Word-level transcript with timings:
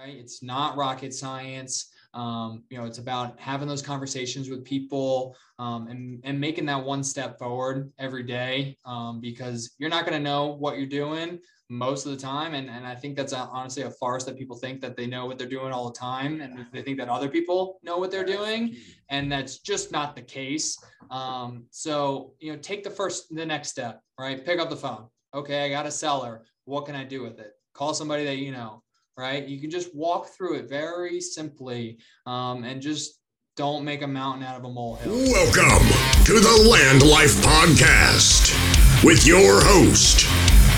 right? 0.00 0.16
It's 0.16 0.42
not 0.42 0.76
rocket 0.76 1.12
science. 1.12 1.90
Um, 2.14 2.64
you 2.70 2.78
know, 2.78 2.86
it's 2.86 2.98
about 2.98 3.38
having 3.38 3.68
those 3.68 3.82
conversations 3.82 4.48
with 4.48 4.64
people 4.64 5.36
um, 5.58 5.88
and, 5.88 6.20
and 6.24 6.40
making 6.40 6.66
that 6.66 6.82
one 6.82 7.04
step 7.04 7.38
forward 7.38 7.92
every 7.98 8.22
day 8.22 8.76
um, 8.84 9.20
because 9.20 9.74
you're 9.78 9.90
not 9.90 10.06
going 10.06 10.16
to 10.16 10.22
know 10.22 10.46
what 10.46 10.78
you're 10.78 10.86
doing 10.86 11.38
most 11.68 12.06
of 12.06 12.12
the 12.12 12.18
time. 12.18 12.54
And, 12.54 12.68
and 12.68 12.84
I 12.84 12.94
think 12.94 13.14
that's 13.14 13.32
a, 13.32 13.48
honestly 13.52 13.82
a 13.84 13.90
farce 13.90 14.24
that 14.24 14.36
people 14.36 14.56
think 14.56 14.80
that 14.80 14.96
they 14.96 15.06
know 15.06 15.26
what 15.26 15.38
they're 15.38 15.48
doing 15.48 15.70
all 15.70 15.88
the 15.88 15.98
time. 15.98 16.40
And 16.40 16.66
they 16.72 16.82
think 16.82 16.98
that 16.98 17.08
other 17.08 17.28
people 17.28 17.78
know 17.82 17.98
what 17.98 18.10
they're 18.10 18.24
doing. 18.24 18.76
And 19.10 19.30
that's 19.30 19.58
just 19.58 19.92
not 19.92 20.16
the 20.16 20.22
case. 20.22 20.78
Um, 21.10 21.66
so, 21.70 22.32
you 22.40 22.52
know, 22.52 22.58
take 22.58 22.82
the 22.82 22.90
first, 22.90 23.32
the 23.34 23.46
next 23.46 23.68
step, 23.68 24.00
right? 24.18 24.44
Pick 24.44 24.58
up 24.58 24.70
the 24.70 24.76
phone. 24.76 25.06
Okay, 25.34 25.64
I 25.64 25.68
got 25.68 25.86
a 25.86 25.92
seller. 25.92 26.44
What 26.64 26.86
can 26.86 26.96
I 26.96 27.04
do 27.04 27.22
with 27.22 27.38
it? 27.38 27.52
Call 27.72 27.94
somebody 27.94 28.24
that 28.24 28.38
you 28.38 28.50
know 28.50 28.82
right? 29.20 29.46
You 29.46 29.60
can 29.60 29.68
just 29.68 29.94
walk 29.94 30.28
through 30.28 30.54
it 30.54 30.68
very 30.70 31.20
simply 31.20 31.98
um, 32.24 32.64
and 32.64 32.80
just 32.80 33.20
don't 33.54 33.84
make 33.84 34.00
a 34.00 34.06
mountain 34.06 34.42
out 34.42 34.56
of 34.56 34.64
a 34.64 34.70
molehill. 34.70 35.12
Welcome 35.12 35.86
to 36.24 36.40
the 36.40 36.66
Land 36.70 37.02
Life 37.02 37.36
Podcast 37.42 39.04
with 39.04 39.26
your 39.26 39.60
host, 39.62 40.24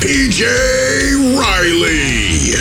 PJ 0.01 0.43
Riley. 1.39 2.59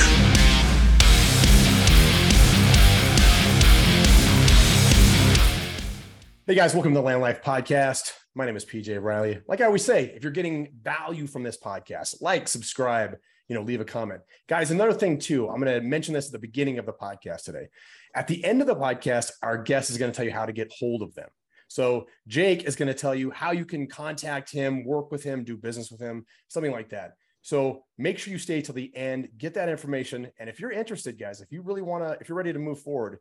Hey 6.45 6.55
guys, 6.55 6.75
welcome 6.75 6.93
to 6.93 6.99
the 6.99 7.03
Land 7.03 7.21
Life 7.21 7.41
Podcast. 7.41 8.11
My 8.35 8.45
name 8.45 8.55
is 8.55 8.65
PJ 8.65 9.01
Riley. 9.01 9.41
Like 9.47 9.61
I 9.61 9.65
always 9.65 9.83
say, 9.83 10.13
if 10.15 10.21
you're 10.21 10.31
getting 10.31 10.73
value 10.79 11.25
from 11.25 11.41
this 11.41 11.57
podcast, 11.57 12.21
like, 12.21 12.47
subscribe, 12.47 13.17
you 13.51 13.55
know, 13.57 13.63
leave 13.63 13.81
a 13.81 13.85
comment. 13.85 14.21
Guys, 14.47 14.71
another 14.71 14.93
thing 14.93 15.19
too, 15.19 15.49
I'm 15.49 15.59
going 15.59 15.77
to 15.77 15.85
mention 15.85 16.13
this 16.13 16.27
at 16.27 16.31
the 16.31 16.39
beginning 16.39 16.79
of 16.79 16.85
the 16.85 16.93
podcast 16.93 17.43
today. 17.43 17.67
At 18.15 18.25
the 18.25 18.41
end 18.45 18.61
of 18.61 18.67
the 18.67 18.77
podcast, 18.77 19.29
our 19.43 19.57
guest 19.57 19.89
is 19.89 19.97
going 19.97 20.09
to 20.09 20.15
tell 20.15 20.23
you 20.23 20.31
how 20.31 20.45
to 20.45 20.53
get 20.53 20.71
hold 20.79 21.01
of 21.01 21.13
them. 21.15 21.27
So 21.67 22.07
Jake 22.29 22.63
is 22.63 22.77
going 22.77 22.87
to 22.87 22.93
tell 22.93 23.13
you 23.13 23.29
how 23.29 23.51
you 23.51 23.65
can 23.65 23.87
contact 23.87 24.53
him, 24.53 24.85
work 24.85 25.11
with 25.11 25.21
him, 25.21 25.43
do 25.43 25.57
business 25.57 25.91
with 25.91 25.99
him, 25.99 26.25
something 26.47 26.71
like 26.71 26.91
that. 26.91 27.15
So 27.41 27.83
make 27.97 28.19
sure 28.19 28.31
you 28.31 28.39
stay 28.39 28.61
till 28.61 28.73
the 28.73 28.95
end, 28.95 29.27
get 29.37 29.53
that 29.55 29.67
information. 29.67 30.31
And 30.39 30.49
if 30.49 30.61
you're 30.61 30.71
interested, 30.71 31.19
guys, 31.19 31.41
if 31.41 31.51
you 31.51 31.61
really 31.61 31.81
want 31.81 32.05
to, 32.05 32.17
if 32.21 32.29
you're 32.29 32.37
ready 32.37 32.53
to 32.53 32.59
move 32.59 32.79
forward, 32.79 33.19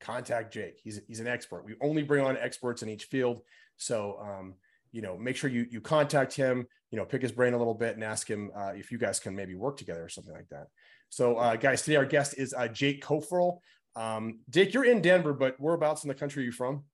contact 0.00 0.54
Jake. 0.54 0.80
He's, 0.82 1.02
he's 1.06 1.20
an 1.20 1.26
expert. 1.26 1.66
We 1.66 1.74
only 1.82 2.02
bring 2.02 2.24
on 2.24 2.38
experts 2.38 2.82
in 2.82 2.88
each 2.88 3.04
field. 3.04 3.42
So, 3.76 4.18
um, 4.22 4.54
you 4.96 5.02
know, 5.02 5.14
make 5.18 5.36
sure 5.36 5.50
you, 5.50 5.66
you 5.70 5.78
contact 5.78 6.34
him, 6.34 6.66
you 6.90 6.96
know, 6.96 7.04
pick 7.04 7.20
his 7.20 7.30
brain 7.30 7.52
a 7.52 7.58
little 7.58 7.74
bit 7.74 7.96
and 7.96 8.02
ask 8.02 8.26
him 8.26 8.50
uh, 8.56 8.72
if 8.74 8.90
you 8.90 8.96
guys 8.96 9.20
can 9.20 9.36
maybe 9.36 9.54
work 9.54 9.76
together 9.76 10.02
or 10.02 10.08
something 10.08 10.32
like 10.32 10.48
that. 10.48 10.68
So, 11.10 11.36
uh, 11.36 11.56
guys, 11.56 11.82
today 11.82 11.96
our 11.96 12.06
guest 12.06 12.38
is 12.38 12.54
uh, 12.54 12.66
Jake 12.68 13.04
Koferl. 13.04 13.58
Um, 13.94 14.38
Jake, 14.48 14.72
you're 14.72 14.86
in 14.86 15.02
Denver, 15.02 15.34
but 15.34 15.60
whereabouts 15.60 16.02
in 16.02 16.08
the 16.08 16.14
country 16.14 16.42
are 16.42 16.46
you 16.46 16.52
from? 16.52 16.84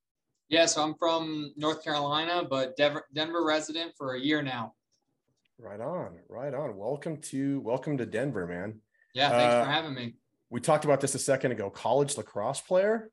Yeah, 0.48 0.66
so 0.66 0.82
I'm 0.82 0.96
from 0.96 1.52
North 1.56 1.84
Carolina, 1.84 2.42
but 2.50 2.76
Denver, 2.76 3.04
Denver 3.14 3.44
resident 3.44 3.92
for 3.96 4.14
a 4.14 4.20
year 4.20 4.42
now. 4.42 4.74
Right 5.60 5.80
on, 5.80 6.18
right 6.28 6.52
on. 6.52 6.76
Welcome 6.76 7.18
to 7.18 7.60
welcome 7.60 7.96
to 7.98 8.04
Denver, 8.04 8.48
man. 8.48 8.80
Yeah, 9.14 9.30
thanks 9.30 9.54
uh, 9.54 9.64
for 9.64 9.70
having 9.70 9.94
me. 9.94 10.16
We 10.50 10.60
talked 10.60 10.84
about 10.84 11.00
this 11.00 11.14
a 11.14 11.20
second 11.20 11.52
ago. 11.52 11.70
College 11.70 12.16
lacrosse 12.16 12.60
player. 12.62 13.10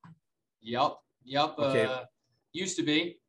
Yep, 0.62 0.96
yep. 1.26 1.54
Okay. 1.60 1.86
Uh, 1.86 2.06
used 2.54 2.76
to 2.78 2.84
be. 2.84 3.20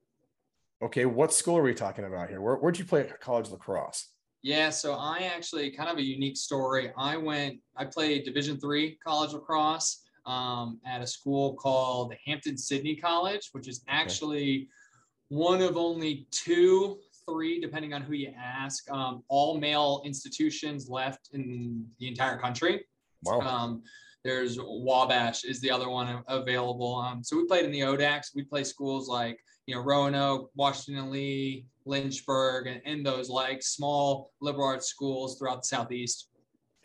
Okay, 0.83 1.05
what 1.05 1.33
school 1.33 1.59
are 1.59 1.63
we 1.63 1.75
talking 1.75 2.07
about 2.07 2.31
here? 2.31 2.41
Where, 2.41 2.57
where'd 2.57 2.79
you 2.79 2.87
play 2.87 3.07
college 3.21 3.51
lacrosse? 3.51 4.09
Yeah, 4.43 4.71
so 4.71 4.95
I 4.95 5.31
actually 5.35 5.71
kind 5.73 5.91
of 5.91 5.99
a 5.99 6.03
unique 6.03 6.39
story. 6.39 6.91
I 6.97 7.19
went, 7.19 7.59
I 7.77 7.85
played 7.85 8.25
Division 8.25 8.59
three 8.59 8.99
college 9.05 9.35
lacrosse 9.35 10.03
um, 10.25 10.81
at 10.87 11.03
a 11.03 11.07
school 11.07 11.55
called 11.55 12.15
Hampden-Sydney 12.25 12.97
College, 12.97 13.51
which 13.53 13.69
is 13.69 13.85
actually 13.89 14.55
okay. 14.55 14.67
one 15.29 15.61
of 15.61 15.77
only 15.77 16.27
two, 16.31 16.99
three, 17.29 17.61
depending 17.61 17.93
on 17.93 18.01
who 18.01 18.15
you 18.15 18.33
ask, 18.39 18.91
um, 18.91 19.23
all 19.29 19.59
male 19.59 20.01
institutions 20.07 20.89
left 20.89 21.29
in 21.35 21.85
the 21.99 22.09
entire 22.09 22.39
country. 22.39 22.87
Wow. 23.25 23.41
Um, 23.41 23.83
there's 24.25 24.59
Wabash 24.59 25.45
is 25.45 25.61
the 25.61 25.71
other 25.71 25.91
one 25.91 26.23
available. 26.29 26.97
Um, 26.97 27.23
so 27.23 27.37
we 27.37 27.47
played 27.47 27.67
in 27.67 27.73
the 27.73 27.81
ODACs. 27.81 28.35
We 28.35 28.45
play 28.45 28.65
schools 28.65 29.09
like 29.09 29.39
you 29.71 29.77
know 29.77 29.83
Roanoke, 29.83 30.51
Washington 30.57 31.13
Lee, 31.13 31.65
Lynchburg, 31.85 32.67
and, 32.67 32.83
and 32.85 33.07
those 33.07 33.29
like 33.31 33.63
small 33.63 34.33
liberal 34.41 34.67
arts 34.67 34.89
schools 34.89 35.39
throughout 35.39 35.63
the 35.63 35.69
southeast. 35.69 36.29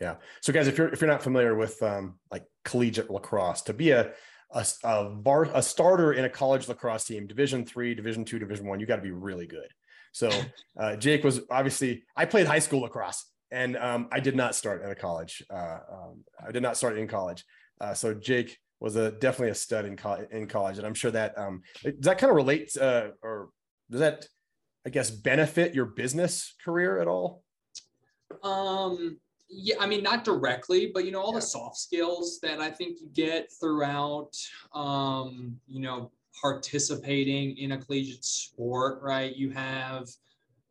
Yeah. 0.00 0.16
So 0.40 0.52
guys, 0.52 0.68
if 0.68 0.78
you're 0.78 0.88
if 0.88 1.00
you're 1.00 1.10
not 1.10 1.22
familiar 1.22 1.56
with 1.56 1.82
um, 1.82 2.20
like 2.30 2.44
collegiate 2.64 3.10
lacrosse, 3.10 3.62
to 3.62 3.74
be 3.74 3.90
a 3.90 4.12
a, 4.52 4.64
a, 4.84 5.10
bar, 5.10 5.50
a 5.52 5.60
starter 5.60 6.12
in 6.12 6.24
a 6.24 6.30
college 6.30 6.68
lacrosse 6.68 7.04
team, 7.04 7.26
Division 7.26 7.66
three, 7.66 7.92
Division 7.92 8.24
two, 8.24 8.38
Division 8.38 8.68
one, 8.68 8.78
you 8.78 8.86
got 8.86 8.96
to 8.96 9.02
be 9.02 9.10
really 9.10 9.48
good. 9.48 9.68
So 10.12 10.30
uh, 10.78 10.94
Jake 10.94 11.24
was 11.24 11.40
obviously 11.50 12.04
I 12.16 12.24
played 12.24 12.46
high 12.46 12.60
school 12.60 12.82
lacrosse 12.82 13.26
and 13.50 13.76
um, 13.76 14.06
I 14.12 14.20
did 14.20 14.36
not 14.36 14.54
start 14.54 14.84
at 14.84 14.92
a 14.92 14.94
college. 14.94 15.42
Uh, 15.50 15.78
um, 15.92 16.24
I 16.46 16.52
did 16.52 16.62
not 16.62 16.76
start 16.76 16.96
in 16.98 17.08
college. 17.08 17.44
Uh, 17.80 17.94
so 17.94 18.14
Jake 18.14 18.58
was 18.80 18.96
a 18.96 19.12
definitely 19.12 19.50
a 19.50 19.54
stud 19.54 19.84
in, 19.84 19.96
co- 19.96 20.26
in 20.30 20.46
college, 20.46 20.78
and 20.78 20.86
I'm 20.86 20.94
sure 20.94 21.10
that 21.10 21.36
um, 21.38 21.62
does 21.82 21.94
that 22.00 22.18
kind 22.18 22.30
of 22.30 22.36
relate 22.36 22.76
uh, 22.76 23.08
or 23.22 23.48
does 23.90 24.00
that, 24.00 24.26
I 24.86 24.90
guess, 24.90 25.10
benefit 25.10 25.74
your 25.74 25.86
business 25.86 26.54
career 26.64 27.00
at 27.00 27.08
all? 27.08 27.42
Um, 28.42 29.18
yeah, 29.48 29.76
I 29.80 29.86
mean, 29.86 30.02
not 30.02 30.24
directly, 30.24 30.90
but 30.92 31.04
you 31.04 31.12
know, 31.12 31.20
all 31.20 31.32
yeah. 31.32 31.38
the 31.38 31.46
soft 31.46 31.76
skills 31.76 32.38
that 32.42 32.60
I 32.60 32.70
think 32.70 33.00
you 33.00 33.08
get 33.14 33.48
throughout, 33.60 34.32
um, 34.74 35.56
you 35.68 35.80
know, 35.80 36.10
participating 36.40 37.56
in 37.56 37.72
a 37.72 37.78
collegiate 37.78 38.24
sport, 38.24 39.00
right? 39.02 39.34
You 39.34 39.50
have 39.50 40.08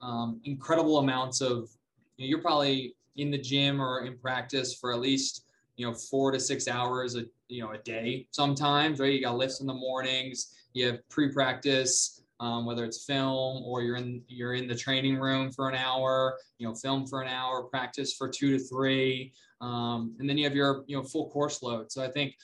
um, 0.02 0.42
incredible 0.44 1.00
amounts 1.00 1.42
of 1.42 1.70
you 2.18 2.26
know, 2.26 2.30
you're 2.30 2.42
probably 2.42 2.96
in 3.16 3.32
the 3.32 3.38
gym 3.38 3.82
or 3.82 4.06
in 4.06 4.18
practice 4.18 4.74
for 4.74 4.94
at 4.94 5.00
least 5.00 5.45
you 5.76 5.86
know 5.86 5.94
four 5.94 6.32
to 6.32 6.40
six 6.40 6.68
hours 6.68 7.16
a 7.16 7.26
you 7.48 7.62
know 7.62 7.72
a 7.72 7.78
day 7.80 8.28
sometimes 8.32 9.00
right? 9.00 9.14
You 9.14 9.22
got 9.22 9.38
lifts 9.38 9.62
in 9.62 9.68
the 9.68 9.74
mornings 9.74 10.56
you 10.74 10.86
have 10.88 11.08
pre-practice 11.10 12.22
um, 12.40 12.66
whether 12.66 12.84
it's 12.84 13.06
film 13.06 13.64
or 13.64 13.82
you're 13.82 13.96
in 13.96 14.22
you're 14.28 14.54
in 14.54 14.68
the 14.68 14.76
training 14.76 15.18
room 15.18 15.52
for 15.52 15.70
an 15.70 15.76
hour 15.76 16.38
you 16.58 16.68
know 16.68 16.76
film 16.76 17.06
for 17.08 17.22
an 17.22 17.28
hour 17.28 17.64
practice 17.64 18.14
for 18.14 18.28
two 18.28 18.58
to 18.58 18.64
three 18.64 19.32
um, 19.62 20.16
and 20.20 20.30
then 20.30 20.38
you 20.38 20.44
have 20.44 20.56
your 20.56 20.84
you 20.88 20.98
know 20.98 21.04
full 21.04 21.30
course 21.30 21.64
load. 21.64 21.92
So 21.92 22.04
i 22.04 22.10
think 22.10 22.36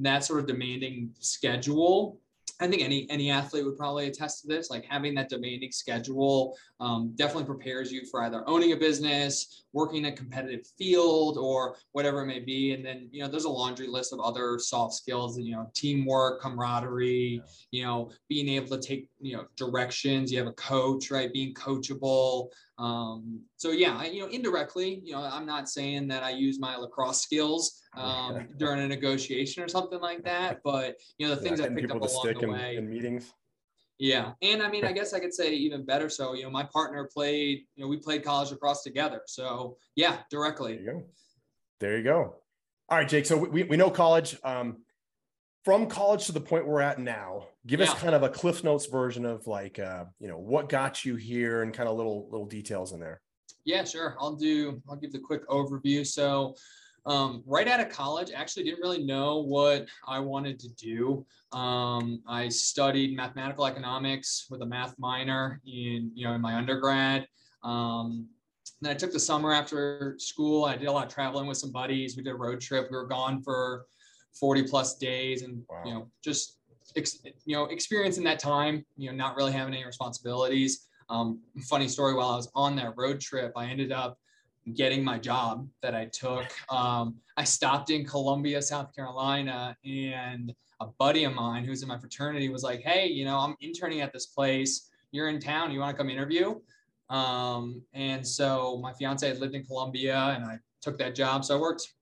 that 0.00 0.24
sort 0.24 0.40
of 0.40 0.46
demanding 0.46 1.10
schedule 1.18 2.18
I 2.60 2.68
think 2.68 2.82
any 2.82 3.08
any 3.10 3.30
athlete 3.30 3.64
would 3.64 3.76
probably 3.76 4.06
attest 4.06 4.42
to 4.42 4.48
this. 4.48 4.70
Like 4.70 4.84
having 4.84 5.14
that 5.14 5.28
demanding 5.28 5.72
schedule 5.72 6.56
um, 6.78 7.12
definitely 7.16 7.44
prepares 7.44 7.90
you 7.90 8.06
for 8.10 8.22
either 8.22 8.48
owning 8.48 8.72
a 8.72 8.76
business, 8.76 9.64
working 9.72 10.04
in 10.04 10.12
a 10.12 10.16
competitive 10.16 10.64
field, 10.78 11.36
or 11.36 11.76
whatever 11.92 12.22
it 12.22 12.26
may 12.26 12.38
be. 12.38 12.72
And 12.72 12.84
then 12.84 13.08
you 13.10 13.22
know 13.22 13.28
there's 13.28 13.44
a 13.44 13.50
laundry 13.50 13.88
list 13.88 14.12
of 14.12 14.20
other 14.20 14.58
soft 14.58 14.94
skills. 14.94 15.36
And 15.36 15.46
you 15.46 15.52
know, 15.52 15.68
teamwork, 15.74 16.40
camaraderie. 16.40 17.42
You 17.72 17.84
know, 17.84 18.10
being 18.28 18.48
able 18.48 18.78
to 18.78 18.80
take 18.80 19.08
you 19.20 19.36
know 19.36 19.46
directions. 19.56 20.30
You 20.30 20.38
have 20.38 20.46
a 20.46 20.52
coach, 20.52 21.10
right? 21.10 21.32
Being 21.32 21.54
coachable. 21.54 22.50
Um, 22.78 23.42
so 23.56 23.70
yeah, 23.70 23.96
I, 23.96 24.06
you 24.06 24.20
know, 24.20 24.28
indirectly, 24.28 25.00
you 25.04 25.12
know, 25.12 25.20
I'm 25.20 25.46
not 25.46 25.68
saying 25.68 26.08
that 26.08 26.22
I 26.22 26.30
use 26.30 26.58
my 26.58 26.76
lacrosse 26.76 27.22
skills 27.22 27.80
um, 27.96 28.48
during 28.58 28.80
a 28.80 28.88
negotiation 28.88 29.62
or 29.62 29.68
something 29.68 30.00
like 30.00 30.24
that, 30.24 30.60
but 30.64 30.96
you 31.18 31.28
know, 31.28 31.34
the 31.34 31.40
things 31.40 31.60
yeah, 31.60 31.66
I 31.66 31.68
picked 31.68 31.90
up 31.90 32.00
along 32.00 32.24
the 32.24 32.38
in, 32.40 32.50
way. 32.50 32.76
In 32.76 32.88
meetings. 32.88 33.32
Yeah, 33.98 34.32
and 34.42 34.62
I 34.62 34.68
mean, 34.68 34.84
I 34.84 34.92
guess 34.98 35.14
I 35.14 35.20
could 35.20 35.32
say 35.32 35.52
even 35.54 35.84
better. 35.84 36.08
So, 36.08 36.34
you 36.34 36.42
know, 36.42 36.50
my 36.50 36.64
partner 36.64 37.08
played. 37.12 37.64
You 37.76 37.84
know, 37.84 37.88
we 37.88 37.96
played 37.96 38.24
college 38.24 38.50
lacrosse 38.50 38.82
together. 38.82 39.22
So, 39.26 39.76
yeah, 39.94 40.18
directly. 40.30 40.76
There 40.76 40.84
you 40.84 40.92
go. 40.92 41.04
There 41.80 41.96
you 41.98 42.04
go. 42.04 42.36
All 42.88 42.98
right, 42.98 43.08
Jake. 43.08 43.26
So 43.26 43.36
we, 43.36 43.62
we 43.62 43.76
know 43.76 43.90
college. 43.90 44.36
Um, 44.42 44.78
from 45.64 45.86
college 45.86 46.26
to 46.26 46.32
the 46.32 46.40
point 46.40 46.66
we're 46.66 46.80
at 46.80 46.98
now 46.98 47.46
give 47.66 47.80
yeah. 47.80 47.86
us 47.86 47.94
kind 47.94 48.14
of 48.14 48.22
a 48.22 48.28
cliff 48.28 48.62
notes 48.62 48.86
version 48.86 49.24
of 49.24 49.46
like 49.46 49.78
uh, 49.78 50.04
you 50.20 50.28
know 50.28 50.38
what 50.38 50.68
got 50.68 51.04
you 51.04 51.16
here 51.16 51.62
and 51.62 51.72
kind 51.72 51.88
of 51.88 51.96
little 51.96 52.28
little 52.30 52.46
details 52.46 52.92
in 52.92 53.00
there 53.00 53.20
yeah 53.64 53.82
sure 53.82 54.14
i'll 54.20 54.36
do 54.36 54.80
i'll 54.88 54.96
give 54.96 55.12
the 55.12 55.18
quick 55.18 55.46
overview 55.48 56.06
so 56.06 56.54
um, 57.06 57.42
right 57.46 57.68
out 57.68 57.80
of 57.80 57.90
college 57.90 58.30
actually 58.34 58.64
didn't 58.64 58.80
really 58.80 59.02
know 59.02 59.40
what 59.40 59.86
i 60.06 60.18
wanted 60.18 60.58
to 60.58 60.68
do 60.74 61.24
um, 61.52 62.22
i 62.28 62.48
studied 62.48 63.16
mathematical 63.16 63.66
economics 63.66 64.46
with 64.50 64.62
a 64.62 64.66
math 64.66 64.94
minor 64.98 65.60
in 65.66 66.10
you 66.14 66.26
know 66.26 66.34
in 66.34 66.40
my 66.40 66.54
undergrad 66.54 67.26
um, 67.62 68.28
then 68.82 68.90
I 68.90 68.94
took 68.94 69.12
the 69.12 69.20
summer 69.20 69.52
after 69.52 70.16
school. 70.18 70.66
I 70.66 70.76
did 70.76 70.88
a 70.88 70.92
lot 70.92 71.06
of 71.06 71.12
traveling 71.12 71.46
with 71.46 71.56
some 71.56 71.72
buddies. 71.72 72.16
We 72.16 72.22
did 72.22 72.32
a 72.32 72.36
road 72.36 72.60
trip. 72.60 72.88
We 72.90 72.96
were 72.96 73.06
gone 73.06 73.42
for 73.42 73.86
40 74.38 74.64
plus 74.64 74.96
days 74.96 75.42
and 75.42 75.62
wow. 75.68 75.82
you 75.84 75.94
know 75.94 76.10
just 76.22 76.58
ex, 76.96 77.18
you 77.44 77.56
know 77.56 77.64
experiencing 77.66 78.24
that 78.24 78.38
time 78.38 78.84
you 78.96 79.10
know 79.10 79.16
not 79.16 79.36
really 79.36 79.52
having 79.52 79.74
any 79.74 79.84
responsibilities 79.84 80.86
um, 81.08 81.40
funny 81.68 81.88
story 81.88 82.14
while 82.14 82.30
i 82.30 82.36
was 82.36 82.50
on 82.54 82.76
that 82.76 82.94
road 82.96 83.20
trip 83.20 83.52
i 83.56 83.66
ended 83.66 83.92
up 83.92 84.18
getting 84.72 85.04
my 85.04 85.18
job 85.18 85.68
that 85.82 85.94
I 85.94 86.06
took. 86.06 86.46
Um, 86.70 87.16
I 87.36 87.44
stopped 87.44 87.90
in 87.90 88.04
Columbia, 88.06 88.62
South 88.62 88.94
Carolina, 88.94 89.76
and 89.84 90.54
a 90.80 90.86
buddy 90.98 91.24
of 91.24 91.34
mine 91.34 91.64
who's 91.64 91.82
in 91.82 91.88
my 91.88 91.98
fraternity 91.98 92.48
was 92.48 92.62
like, 92.62 92.80
"Hey, 92.80 93.06
you 93.06 93.24
know, 93.24 93.38
I'm 93.38 93.56
interning 93.60 94.00
at 94.00 94.12
this 94.12 94.26
place. 94.26 94.90
You're 95.10 95.28
in 95.28 95.40
town. 95.40 95.70
You 95.70 95.80
want 95.80 95.94
to 95.94 95.96
come 95.96 96.10
interview?" 96.10 96.60
Um, 97.10 97.82
and 97.92 98.26
so 98.26 98.78
my 98.78 98.92
fiance 98.94 99.26
had 99.26 99.38
lived 99.38 99.54
in 99.54 99.64
Columbia, 99.64 100.16
and 100.16 100.44
I 100.44 100.58
took 100.80 100.98
that 100.98 101.14
job. 101.14 101.44
So 101.44 101.56
I 101.56 101.60
worked. 101.60 101.92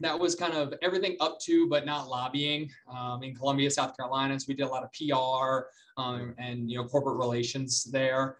That 0.00 0.18
was 0.18 0.34
kind 0.34 0.54
of 0.54 0.74
everything 0.82 1.16
up 1.20 1.40
to, 1.40 1.68
but 1.68 1.86
not 1.86 2.08
lobbying 2.08 2.70
um, 2.92 3.22
in 3.22 3.34
Columbia, 3.34 3.70
South 3.70 3.96
Carolina. 3.96 4.38
So 4.38 4.46
we 4.48 4.54
did 4.54 4.64
a 4.64 4.68
lot 4.68 4.84
of 4.84 4.90
PR 4.92 5.66
um, 6.00 6.34
and 6.38 6.70
you 6.70 6.78
know 6.78 6.84
corporate 6.84 7.18
relations 7.18 7.84
there. 7.84 8.38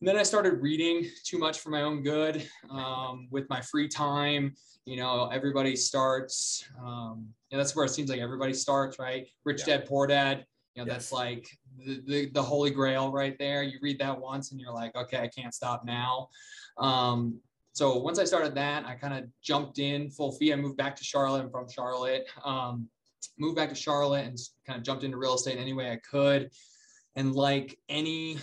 And 0.00 0.08
then 0.08 0.16
I 0.16 0.24
started 0.24 0.60
reading 0.60 1.08
too 1.24 1.38
much 1.38 1.60
for 1.60 1.70
my 1.70 1.82
own 1.82 2.02
good 2.02 2.48
um, 2.70 3.28
with 3.30 3.48
my 3.48 3.60
free 3.60 3.86
time. 3.86 4.54
You 4.84 4.96
know, 4.96 5.28
everybody 5.32 5.76
starts. 5.76 6.64
Um, 6.84 7.28
you 7.50 7.56
know, 7.56 7.62
that's 7.62 7.76
where 7.76 7.84
it 7.84 7.90
seems 7.90 8.10
like 8.10 8.18
everybody 8.18 8.52
starts, 8.52 8.98
right? 8.98 9.28
Rich 9.44 9.60
yeah. 9.60 9.78
Dad, 9.78 9.86
Poor 9.86 10.08
Dad. 10.08 10.44
You 10.74 10.82
know, 10.82 10.86
yes. 10.86 10.94
that's 10.94 11.12
like 11.12 11.48
the, 11.86 12.02
the, 12.06 12.30
the 12.30 12.42
holy 12.42 12.70
grail 12.70 13.12
right 13.12 13.38
there. 13.38 13.62
You 13.62 13.78
read 13.80 14.00
that 14.00 14.18
once 14.18 14.50
and 14.50 14.60
you're 14.60 14.72
like, 14.72 14.96
okay, 14.96 15.18
I 15.18 15.28
can't 15.28 15.54
stop 15.54 15.84
now. 15.84 16.30
Um, 16.78 17.38
so 17.72 17.96
once 17.96 18.18
I 18.18 18.24
started 18.24 18.54
that, 18.54 18.84
I 18.86 18.94
kind 18.94 19.14
of 19.14 19.24
jumped 19.42 19.78
in 19.78 20.10
full 20.10 20.32
fee. 20.32 20.52
I 20.52 20.56
moved 20.56 20.76
back 20.76 20.96
to 20.96 21.04
Charlotte. 21.04 21.40
I'm 21.40 21.50
from 21.50 21.68
Charlotte. 21.70 22.26
Um, 22.44 22.88
moved 23.38 23.56
back 23.56 23.68
to 23.70 23.74
Charlotte 23.74 24.26
and 24.26 24.38
kind 24.66 24.78
of 24.78 24.84
jumped 24.84 25.04
into 25.04 25.16
real 25.16 25.34
estate 25.34 25.58
any 25.58 25.72
way 25.72 25.90
I 25.90 25.98
could. 26.08 26.50
And 27.16 27.34
like 27.34 27.78
any 27.88 28.38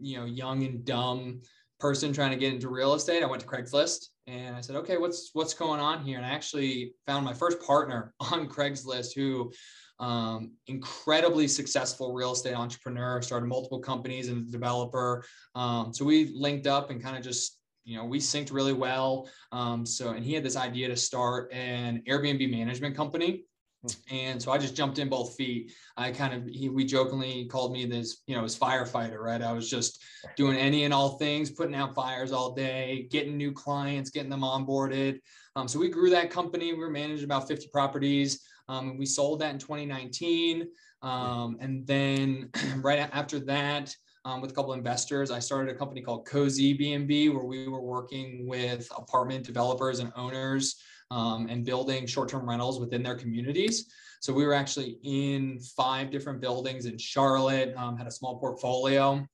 you 0.00 0.18
know 0.18 0.24
young 0.24 0.64
and 0.64 0.84
dumb 0.84 1.42
person 1.80 2.12
trying 2.12 2.30
to 2.30 2.36
get 2.36 2.52
into 2.52 2.68
real 2.68 2.94
estate, 2.94 3.22
I 3.22 3.26
went 3.26 3.42
to 3.42 3.48
Craigslist 3.48 4.06
and 4.26 4.56
I 4.56 4.60
said, 4.60 4.76
okay, 4.76 4.96
what's 4.96 5.30
what's 5.32 5.54
going 5.54 5.80
on 5.80 6.04
here? 6.04 6.18
And 6.18 6.26
I 6.26 6.30
actually 6.30 6.92
found 7.06 7.24
my 7.24 7.34
first 7.34 7.60
partner 7.60 8.14
on 8.20 8.48
Craigslist 8.48 9.14
who 9.14 9.52
um, 10.00 10.52
incredibly 10.66 11.48
successful 11.48 12.12
real 12.12 12.32
estate 12.32 12.54
entrepreneur, 12.54 13.20
started 13.20 13.46
multiple 13.46 13.80
companies 13.80 14.28
and 14.28 14.50
developer. 14.50 15.24
Um, 15.54 15.92
so 15.92 16.04
we 16.04 16.32
linked 16.34 16.66
up 16.66 16.90
and 16.90 17.02
kind 17.02 17.16
of 17.16 17.22
just, 17.22 17.58
you 17.88 17.96
know, 17.96 18.04
we 18.04 18.18
synced 18.18 18.52
really 18.52 18.74
well. 18.74 19.28
Um, 19.50 19.86
so, 19.86 20.10
and 20.10 20.22
he 20.22 20.34
had 20.34 20.44
this 20.44 20.56
idea 20.56 20.88
to 20.88 20.96
start 20.96 21.50
an 21.52 22.02
Airbnb 22.06 22.50
management 22.50 22.94
company. 22.94 23.44
And 24.10 24.42
so 24.42 24.52
I 24.52 24.58
just 24.58 24.76
jumped 24.76 24.98
in 24.98 25.08
both 25.08 25.36
feet. 25.36 25.72
I 25.96 26.10
kind 26.10 26.34
of, 26.34 26.46
he, 26.46 26.68
we 26.68 26.84
jokingly 26.84 27.46
called 27.46 27.72
me 27.72 27.86
this, 27.86 28.22
you 28.26 28.36
know, 28.36 28.44
as 28.44 28.58
firefighter, 28.58 29.18
right? 29.18 29.40
I 29.40 29.52
was 29.52 29.70
just 29.70 30.02
doing 30.36 30.58
any 30.58 30.84
and 30.84 30.92
all 30.92 31.16
things, 31.16 31.50
putting 31.50 31.74
out 31.74 31.94
fires 31.94 32.30
all 32.30 32.54
day, 32.54 33.08
getting 33.10 33.38
new 33.38 33.52
clients, 33.52 34.10
getting 34.10 34.30
them 34.30 34.42
onboarded. 34.42 35.20
Um, 35.56 35.66
so 35.66 35.78
we 35.78 35.88
grew 35.88 36.10
that 36.10 36.30
company. 36.30 36.74
We 36.74 36.80
were 36.80 36.90
managing 36.90 37.24
about 37.24 37.48
50 37.48 37.68
properties. 37.68 38.42
Um, 38.68 38.98
we 38.98 39.06
sold 39.06 39.40
that 39.40 39.54
in 39.54 39.58
2019. 39.58 40.68
Um, 41.00 41.56
and 41.60 41.86
then 41.86 42.50
right 42.82 43.08
after 43.12 43.38
that, 43.46 43.94
um, 44.24 44.40
with 44.40 44.50
a 44.50 44.54
couple 44.54 44.72
investors, 44.72 45.30
I 45.30 45.38
started 45.38 45.74
a 45.74 45.78
company 45.78 46.00
called 46.00 46.26
Cozy 46.26 46.76
BNB, 46.76 47.32
where 47.32 47.44
we 47.44 47.68
were 47.68 47.80
working 47.80 48.46
with 48.46 48.88
apartment 48.96 49.44
developers 49.44 50.00
and 50.00 50.12
owners 50.16 50.76
um, 51.10 51.46
and 51.48 51.64
building 51.64 52.06
short-term 52.06 52.48
rentals 52.48 52.80
within 52.80 53.02
their 53.02 53.16
communities. 53.16 53.86
So 54.20 54.32
we 54.32 54.44
were 54.44 54.54
actually 54.54 54.98
in 55.04 55.60
five 55.60 56.10
different 56.10 56.40
buildings 56.40 56.86
in 56.86 56.98
Charlotte, 56.98 57.74
um, 57.76 57.96
had 57.96 58.06
a 58.06 58.10
small 58.10 58.38
portfolio. 58.38 59.26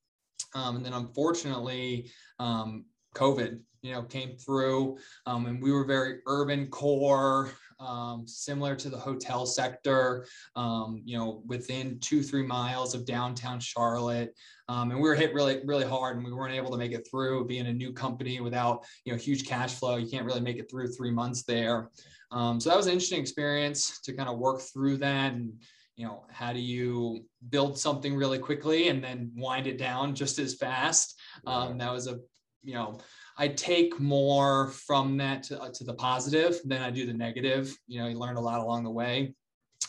Um, 0.53 0.77
and 0.77 0.85
then 0.85 0.93
unfortunately, 0.93 2.11
um, 2.39 2.85
COVID, 3.15 3.59
you 3.81 3.91
know, 3.91 4.03
came 4.03 4.37
through 4.37 4.97
um, 5.25 5.45
and 5.45 5.61
we 5.61 5.71
were 5.71 5.85
very 5.85 6.19
urban 6.27 6.67
core, 6.67 7.51
um, 7.79 8.27
similar 8.27 8.75
to 8.75 8.89
the 8.89 8.97
hotel 8.97 9.45
sector, 9.45 10.25
um, 10.55 11.01
you 11.05 11.17
know, 11.17 11.41
within 11.45 11.99
two, 11.99 12.23
three 12.23 12.45
miles 12.45 12.95
of 12.95 13.05
downtown 13.05 13.59
Charlotte. 13.59 14.33
Um, 14.67 14.91
and 14.91 14.99
we 14.99 15.07
were 15.07 15.15
hit 15.15 15.33
really, 15.33 15.61
really 15.65 15.85
hard 15.85 16.17
and 16.17 16.25
we 16.25 16.33
weren't 16.33 16.55
able 16.55 16.71
to 16.71 16.77
make 16.77 16.91
it 16.91 17.07
through 17.09 17.45
being 17.45 17.67
a 17.67 17.73
new 17.73 17.93
company 17.93 18.39
without, 18.39 18.85
you 19.03 19.11
know, 19.11 19.17
huge 19.17 19.45
cash 19.45 19.73
flow. 19.75 19.97
You 19.97 20.09
can't 20.09 20.25
really 20.25 20.41
make 20.41 20.57
it 20.57 20.69
through 20.69 20.87
three 20.87 21.11
months 21.11 21.43
there. 21.43 21.89
Um, 22.31 22.59
so 22.59 22.69
that 22.69 22.77
was 22.77 22.87
an 22.87 22.93
interesting 22.93 23.21
experience 23.21 23.99
to 24.01 24.13
kind 24.13 24.29
of 24.29 24.39
work 24.39 24.61
through 24.61 24.97
that 24.97 25.33
and, 25.33 25.53
you 25.95 26.05
know, 26.05 26.25
how 26.29 26.51
do 26.51 26.59
you 26.59 27.25
build 27.49 27.77
something 27.77 28.15
really 28.15 28.39
quickly 28.39 28.89
and 28.89 29.03
then 29.03 29.31
wind 29.35 29.67
it 29.67 29.77
down 29.77 30.13
just 30.13 30.39
as 30.39 30.55
fast? 30.55 31.17
Um, 31.47 31.77
that 31.77 31.93
was 31.93 32.07
a, 32.07 32.19
you 32.65 32.73
know, 32.73 32.99
I 33.37 33.47
take 33.49 33.99
more 33.99 34.69
from 34.69 35.17
that 35.17 35.43
to, 35.43 35.61
uh, 35.61 35.69
to 35.73 35.83
the 35.83 35.93
positive 35.93 36.59
than 36.65 36.81
I 36.81 36.89
do 36.89 37.05
the 37.05 37.13
negative. 37.13 37.77
You 37.87 38.01
know, 38.01 38.07
you 38.07 38.17
learn 38.17 38.37
a 38.37 38.41
lot 38.41 38.59
along 38.59 38.83
the 38.83 38.91
way. 38.91 39.33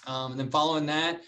Um, 0.06 0.32
and 0.32 0.40
then 0.40 0.50
following 0.50 0.86
that, 0.86 1.22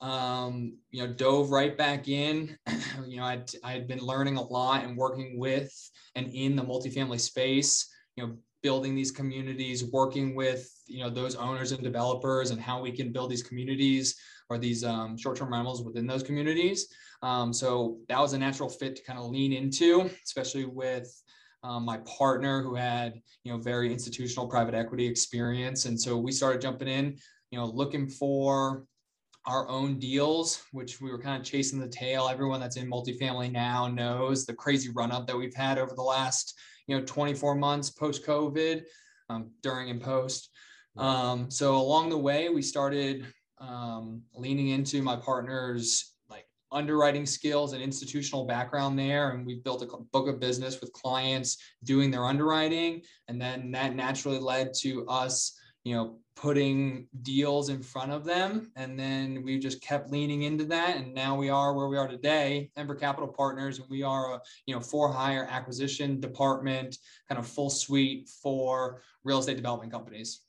um, 0.00 0.76
you 0.90 1.02
know, 1.06 1.12
dove 1.12 1.50
right 1.50 1.76
back 1.76 2.08
in. 2.08 2.56
you 3.06 3.16
know, 3.16 3.24
I'd, 3.24 3.50
I'd 3.64 3.88
been 3.88 4.00
learning 4.00 4.36
a 4.36 4.42
lot 4.42 4.84
and 4.84 4.96
working 4.96 5.38
with 5.38 5.72
and 6.14 6.28
in 6.28 6.56
the 6.56 6.62
multifamily 6.62 7.20
space, 7.20 7.90
you 8.16 8.26
know, 8.26 8.36
building 8.62 8.94
these 8.94 9.10
communities, 9.10 9.84
working 9.84 10.34
with, 10.34 10.70
you 10.86 11.00
know, 11.00 11.10
those 11.10 11.34
owners 11.34 11.72
and 11.72 11.82
developers 11.82 12.50
and 12.50 12.60
how 12.60 12.80
we 12.80 12.92
can 12.92 13.12
build 13.12 13.30
these 13.30 13.42
communities 13.42 14.16
or 14.48 14.58
these 14.58 14.84
um, 14.84 15.16
short-term 15.16 15.52
rentals 15.52 15.82
within 15.82 16.06
those 16.06 16.22
communities. 16.22 16.88
Um, 17.22 17.52
so 17.52 17.98
that 18.08 18.18
was 18.18 18.32
a 18.32 18.38
natural 18.38 18.68
fit 18.68 18.96
to 18.96 19.04
kind 19.04 19.18
of 19.18 19.26
lean 19.26 19.52
into, 19.52 20.10
especially 20.24 20.64
with 20.64 21.08
um, 21.62 21.84
my 21.84 21.98
partner 21.98 22.62
who 22.62 22.74
had 22.74 23.14
you 23.44 23.52
know 23.52 23.58
very 23.58 23.92
institutional 23.92 24.48
private 24.48 24.74
equity 24.74 25.06
experience. 25.06 25.84
And 25.84 26.00
so 26.00 26.16
we 26.16 26.32
started 26.32 26.60
jumping 26.60 26.88
in 26.88 27.16
you 27.50 27.58
know 27.58 27.66
looking 27.66 28.08
for 28.08 28.84
our 29.44 29.68
own 29.68 29.98
deals 29.98 30.62
which 30.70 31.00
we 31.00 31.10
were 31.10 31.18
kind 31.18 31.40
of 31.40 31.46
chasing 31.46 31.78
the 31.78 31.88
tail. 31.88 32.28
Everyone 32.28 32.60
that's 32.60 32.76
in 32.76 32.90
multifamily 32.90 33.50
now 33.50 33.88
knows 33.88 34.44
the 34.44 34.54
crazy 34.54 34.90
run 34.90 35.12
up 35.12 35.26
that 35.26 35.36
we've 35.36 35.54
had 35.54 35.78
over 35.78 35.94
the 35.94 36.02
last 36.02 36.58
you 36.86 36.98
know 36.98 37.04
24 37.04 37.54
months 37.54 37.90
post 37.90 38.26
covid 38.26 38.82
um, 39.28 39.50
during 39.62 39.90
and 39.90 40.00
post. 40.00 40.50
Um, 40.96 41.50
so 41.50 41.76
along 41.76 42.10
the 42.10 42.18
way 42.18 42.50
we 42.50 42.60
started 42.60 43.26
um, 43.58 44.22
leaning 44.34 44.68
into 44.68 45.00
my 45.00 45.16
partner's 45.16 46.11
underwriting 46.72 47.26
skills 47.26 47.72
and 47.72 47.82
institutional 47.82 48.44
background 48.44 48.98
there. 48.98 49.30
And 49.30 49.46
we've 49.46 49.62
built 49.62 49.82
a 49.82 49.86
book 49.86 50.28
of 50.28 50.40
business 50.40 50.80
with 50.80 50.92
clients 50.92 51.58
doing 51.84 52.10
their 52.10 52.24
underwriting. 52.24 53.02
And 53.28 53.40
then 53.40 53.70
that 53.72 53.94
naturally 53.94 54.38
led 54.38 54.74
to 54.80 55.06
us, 55.06 55.58
you 55.84 55.94
know, 55.94 56.18
putting 56.34 57.06
deals 57.22 57.68
in 57.68 57.82
front 57.82 58.10
of 58.10 58.24
them. 58.24 58.72
And 58.76 58.98
then 58.98 59.42
we 59.44 59.58
just 59.58 59.82
kept 59.82 60.10
leaning 60.10 60.42
into 60.42 60.64
that. 60.64 60.96
And 60.96 61.14
now 61.14 61.36
we 61.36 61.50
are 61.50 61.74
where 61.74 61.88
we 61.88 61.98
are 61.98 62.08
today, 62.08 62.70
Ember 62.76 62.94
Capital 62.94 63.28
Partners. 63.28 63.78
And 63.78 63.88
we 63.90 64.02
are 64.02 64.34
a, 64.34 64.40
you 64.66 64.74
know, 64.74 64.80
for 64.80 65.12
hire 65.12 65.46
acquisition 65.50 66.20
department, 66.20 66.96
kind 67.28 67.38
of 67.38 67.46
full 67.46 67.70
suite 67.70 68.28
for 68.42 69.02
real 69.24 69.38
estate 69.38 69.56
development 69.56 69.92
companies. 69.92 70.40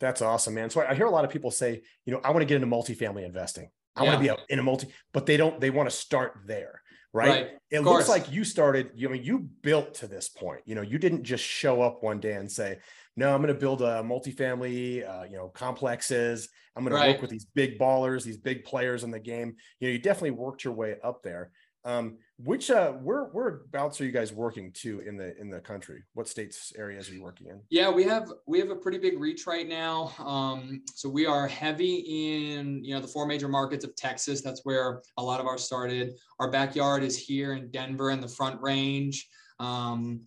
That's 0.00 0.20
awesome, 0.20 0.54
man. 0.54 0.70
So 0.70 0.84
I 0.86 0.94
hear 0.94 1.06
a 1.06 1.10
lot 1.10 1.24
of 1.24 1.30
people 1.30 1.50
say, 1.50 1.82
you 2.04 2.12
know, 2.12 2.20
I 2.22 2.30
want 2.30 2.42
to 2.42 2.46
get 2.46 2.56
into 2.56 2.66
multifamily 2.66 3.24
investing. 3.24 3.70
I 3.96 4.02
yeah. 4.02 4.08
want 4.10 4.24
to 4.24 4.34
be 4.34 4.42
in 4.52 4.58
a 4.58 4.62
multi, 4.62 4.88
but 5.12 5.26
they 5.26 5.36
don't, 5.36 5.60
they 5.60 5.70
want 5.70 5.88
to 5.88 5.94
start 5.94 6.40
there. 6.46 6.80
Right. 7.12 7.28
right. 7.28 7.50
It 7.70 7.76
of 7.76 7.84
looks 7.84 8.06
course. 8.06 8.08
like 8.08 8.32
you 8.32 8.42
started, 8.42 8.90
you 8.96 9.08
I 9.08 9.12
mean, 9.12 9.22
you 9.22 9.48
built 9.62 9.94
to 9.94 10.08
this 10.08 10.28
point, 10.28 10.62
you 10.66 10.74
know, 10.74 10.82
you 10.82 10.98
didn't 10.98 11.22
just 11.22 11.44
show 11.44 11.80
up 11.80 12.02
one 12.02 12.18
day 12.18 12.32
and 12.32 12.50
say, 12.50 12.78
no, 13.16 13.32
I'm 13.32 13.40
going 13.40 13.54
to 13.54 13.60
build 13.60 13.82
a 13.82 14.02
multifamily, 14.02 15.08
uh, 15.08 15.22
you 15.24 15.36
know, 15.36 15.48
complexes. 15.48 16.48
I'm 16.74 16.82
going 16.82 16.94
right. 16.94 17.06
to 17.06 17.12
work 17.12 17.22
with 17.22 17.30
these 17.30 17.44
big 17.44 17.78
ballers, 17.78 18.24
these 18.24 18.36
big 18.36 18.64
players 18.64 19.04
in 19.04 19.12
the 19.12 19.20
game. 19.20 19.54
You 19.78 19.88
know, 19.88 19.92
you 19.92 20.00
definitely 20.00 20.32
worked 20.32 20.64
your 20.64 20.74
way 20.74 20.96
up 21.04 21.22
there. 21.22 21.52
Um, 21.86 22.16
which 22.38 22.70
uh, 22.70 22.92
where 22.92 23.24
whereabouts 23.24 24.00
are 24.00 24.04
you 24.04 24.10
guys 24.10 24.32
working 24.32 24.72
to 24.72 25.00
in 25.00 25.16
the 25.16 25.38
in 25.38 25.50
the 25.50 25.60
country? 25.60 26.02
What 26.14 26.26
states 26.26 26.72
areas 26.76 27.08
are 27.10 27.12
you 27.12 27.22
working 27.22 27.48
in? 27.48 27.60
Yeah, 27.70 27.90
we 27.90 28.04
have 28.04 28.32
we 28.46 28.58
have 28.58 28.70
a 28.70 28.76
pretty 28.76 28.98
big 28.98 29.20
reach 29.20 29.46
right 29.46 29.68
now. 29.68 30.12
Um, 30.18 30.82
so 30.94 31.08
we 31.08 31.26
are 31.26 31.46
heavy 31.46 32.34
in 32.56 32.82
you 32.82 32.94
know 32.94 33.00
the 33.00 33.06
four 33.06 33.26
major 33.26 33.48
markets 33.48 33.84
of 33.84 33.94
Texas. 33.96 34.40
That's 34.40 34.62
where 34.64 35.02
a 35.18 35.22
lot 35.22 35.40
of 35.40 35.46
our 35.46 35.58
started. 35.58 36.14
Our 36.40 36.50
backyard 36.50 37.04
is 37.04 37.18
here 37.18 37.52
in 37.52 37.70
Denver 37.70 38.10
in 38.10 38.20
the 38.20 38.28
Front 38.28 38.60
Range. 38.60 39.28
Um, 39.60 40.20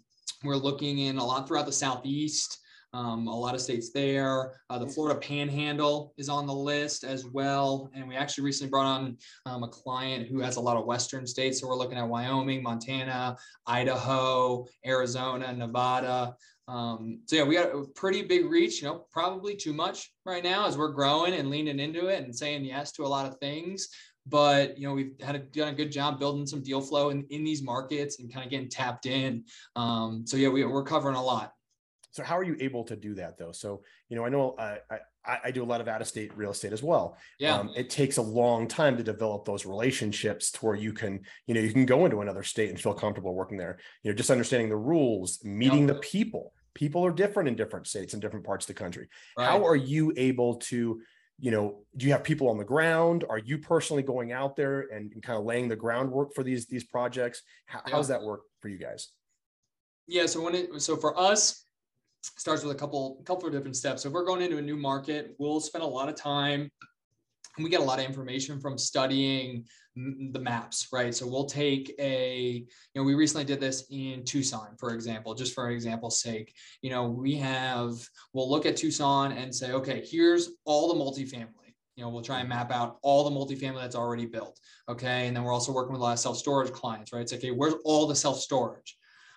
we're 0.44 0.56
looking 0.56 1.00
in 1.00 1.18
a 1.18 1.26
lot 1.26 1.48
throughout 1.48 1.66
the 1.66 1.72
southeast 1.72 2.60
um, 2.98 3.28
a 3.28 3.40
lot 3.40 3.54
of 3.54 3.62
states 3.62 3.92
there. 3.92 4.54
Uh, 4.72 4.80
the 4.80 4.88
Florida 4.88 5.20
Panhandle 5.20 6.16
is 6.18 6.30
on 6.30 6.48
the 6.48 6.54
list 6.54 7.04
as 7.04 7.26
well. 7.26 7.92
And 7.94 8.08
we 8.08 8.16
actually 8.16 8.46
recently 8.46 8.72
brought 8.72 8.88
on 8.88 9.18
um, 9.46 9.62
a 9.62 9.68
client 9.68 10.28
who 10.28 10.40
has 10.40 10.56
a 10.56 10.62
lot 10.62 10.78
of 10.78 10.86
Western 10.86 11.28
states. 11.28 11.62
So 11.62 11.68
we're 11.68 11.76
looking 11.76 12.00
at 12.00 12.08
Wyoming, 12.08 12.64
Montana, 12.64 13.38
Idaho, 13.68 14.66
Arizona, 14.84 15.54
Nevada. 15.54 16.36
Um, 16.68 17.20
so 17.28 17.36
yeah, 17.36 17.44
we 17.44 17.54
got 17.54 17.76
a 17.76 17.86
pretty 17.96 18.24
big 18.24 18.46
reach, 18.46 18.82
you 18.82 18.88
know, 18.88 19.06
probably 19.12 19.56
too 19.56 19.74
much 19.74 20.12
right 20.26 20.44
now 20.44 20.66
as 20.66 20.76
we're 20.76 20.92
growing 20.92 21.36
and 21.36 21.52
leaning 21.52 21.80
into 21.80 22.08
it 22.08 22.24
and 22.24 22.36
saying 22.36 22.66
yes 22.66 22.92
to 22.94 23.04
a 23.04 23.08
lot 23.08 23.28
of 23.28 23.38
things 23.38 23.90
but 24.30 24.78
you 24.78 24.86
know 24.86 24.94
we've 24.94 25.14
had 25.22 25.38
a, 25.38 25.40
done 25.40 25.70
a 25.70 25.74
good 25.74 25.90
job 25.90 26.20
building 26.20 26.46
some 26.46 26.62
deal 26.62 26.82
flow 26.82 27.12
in, 27.12 27.24
in 27.30 27.46
these 27.46 27.64
markets 27.64 28.20
and 28.20 28.34
kind 28.34 28.44
of 28.44 28.52
getting 28.52 28.68
tapped 28.68 29.06
in 29.06 29.42
um, 29.78 30.28
so 30.28 30.36
yeah 30.36 30.50
we, 30.50 30.66
we're 30.66 30.84
covering 30.84 31.16
a 31.16 31.24
lot 31.24 31.54
so 32.18 32.24
how 32.24 32.36
are 32.36 32.44
you 32.44 32.58
able 32.60 32.84
to 32.86 32.96
do 32.96 33.14
that 33.14 33.38
though? 33.38 33.52
So, 33.52 33.84
you 34.10 34.16
know, 34.18 34.26
I 34.26 34.30
know 34.30 34.54
uh, 34.54 34.78
I, 35.24 35.38
I 35.46 35.52
do 35.52 35.64
a 35.64 35.70
lot 35.72 35.82
of 35.82 35.88
out 35.88 36.02
of 36.02 36.08
state 36.08 36.36
real 36.36 36.50
estate 36.50 36.74
as 36.74 36.82
well. 36.82 37.16
Yeah. 37.38 37.60
Um, 37.60 37.72
it 37.76 37.92
takes 37.92 38.18
a 38.18 38.24
long 38.24 38.68
time 38.68 38.98
to 38.98 39.04
develop 39.04 39.46
those 39.46 39.68
relationships 39.68 40.50
to 40.54 40.66
where 40.66 40.74
you 40.74 40.94
can, 40.94 41.20
you 41.46 41.54
know, 41.54 41.62
you 41.62 41.72
can 41.72 41.86
go 41.86 42.06
into 42.06 42.22
another 42.22 42.42
state 42.42 42.72
and 42.72 42.82
feel 42.82 42.96
comfortable 42.96 43.36
working 43.36 43.56
there. 43.56 43.78
You 44.02 44.10
know, 44.10 44.16
just 44.16 44.32
understanding 44.32 44.68
the 44.68 44.76
rules, 44.76 45.44
meeting 45.44 45.86
the 45.86 45.94
people. 45.96 46.54
People 46.74 47.06
are 47.06 47.12
different 47.12 47.50
in 47.50 47.56
different 47.56 47.86
states 47.86 48.14
and 48.14 48.22
different 48.22 48.48
parts 48.48 48.66
of 48.66 48.76
the 48.76 48.82
country. 48.82 49.10
Right. 49.38 49.48
How 49.48 49.64
are 49.64 49.76
you 49.76 50.12
able 50.18 50.56
to, 50.56 51.00
you 51.40 51.52
know, 51.52 51.84
do 51.98 52.08
you 52.08 52.14
have 52.14 52.24
people 52.24 52.50
on 52.50 52.58
the 52.58 52.66
ground? 52.66 53.26
Are 53.30 53.38
you 53.38 53.60
personally 53.60 54.02
going 54.02 54.32
out 54.32 54.56
there 54.56 54.88
and, 54.92 55.14
and 55.14 55.22
kind 55.22 55.38
of 55.38 55.46
laying 55.46 55.70
the 55.70 55.76
groundwork 55.76 56.34
for 56.34 56.44
these 56.44 56.66
these 56.66 56.84
projects? 56.84 57.44
How, 57.68 57.84
yeah. 57.86 57.96
does 57.96 58.08
that 58.08 58.24
work 58.24 58.42
for 58.60 58.70
you 58.70 58.80
guys? 58.80 59.12
Yeah. 60.08 60.26
So 60.26 60.42
when 60.42 60.56
it 60.56 60.82
so 60.82 60.96
for 60.96 61.16
us, 61.16 61.64
starts 62.38 62.64
with 62.64 62.76
a 62.76 62.80
couple 62.80 63.22
couple 63.26 63.48
of 63.48 63.54
different 63.54 63.76
steps. 63.76 64.04
So 64.04 64.10
if 64.10 64.14
we're 64.14 64.26
going 64.26 64.42
into 64.42 64.58
a 64.58 64.62
new 64.62 64.78
market, 64.78 65.36
we'll 65.40 65.60
spend 65.60 65.84
a 65.84 65.88
lot 65.88 66.10
of 66.10 66.16
time 66.16 66.70
and 67.58 67.64
we 67.64 67.70
get 67.70 67.82
a 67.82 67.84
lot 67.84 68.00
of 68.00 68.06
information 68.06 68.60
from 68.60 68.78
studying 68.78 69.66
the 69.96 70.40
maps, 70.40 70.90
right? 70.94 71.14
So 71.14 71.26
we'll 71.28 71.46
take 71.46 71.94
a, 72.00 72.40
you 72.40 72.68
know, 72.96 73.04
we 73.04 73.16
recently 73.16 73.46
did 73.46 73.60
this 73.60 73.86
in 73.90 74.24
Tucson, 74.24 74.76
for 74.78 74.94
example, 74.94 75.34
just 75.34 75.56
for 75.56 75.72
example's 75.72 76.22
sake. 76.22 76.54
You 76.84 76.92
know, 76.92 77.10
we 77.10 77.36
have, 77.38 77.94
we'll 78.34 78.50
look 78.50 78.68
at 78.68 78.78
Tucson 78.78 79.32
and 79.32 79.54
say, 79.54 79.72
okay, 79.72 80.06
here's 80.08 80.52
all 80.66 80.94
the 80.94 81.00
multifamily. 81.00 81.74
You 81.96 82.04
know, 82.04 82.10
we'll 82.10 82.22
try 82.22 82.42
and 82.42 82.50
map 82.50 82.72
out 82.72 83.00
all 83.02 83.28
the 83.28 83.36
multifamily 83.36 83.82
that's 83.82 83.96
already 83.96 84.28
built. 84.28 84.60
Okay. 84.88 85.26
And 85.26 85.36
then 85.36 85.44
we're 85.44 85.54
also 85.54 85.74
working 85.74 85.94
with 85.94 86.02
a 86.02 86.04
lot 86.04 86.14
of 86.14 86.20
self 86.20 86.38
storage 86.38 86.72
clients, 86.72 87.12
right? 87.12 87.24
It's 87.24 87.32
like, 87.32 87.40
okay, 87.40 87.52
where's 87.52 87.74
all 87.84 88.06
the 88.06 88.16
self 88.16 88.40
storage? 88.40 88.96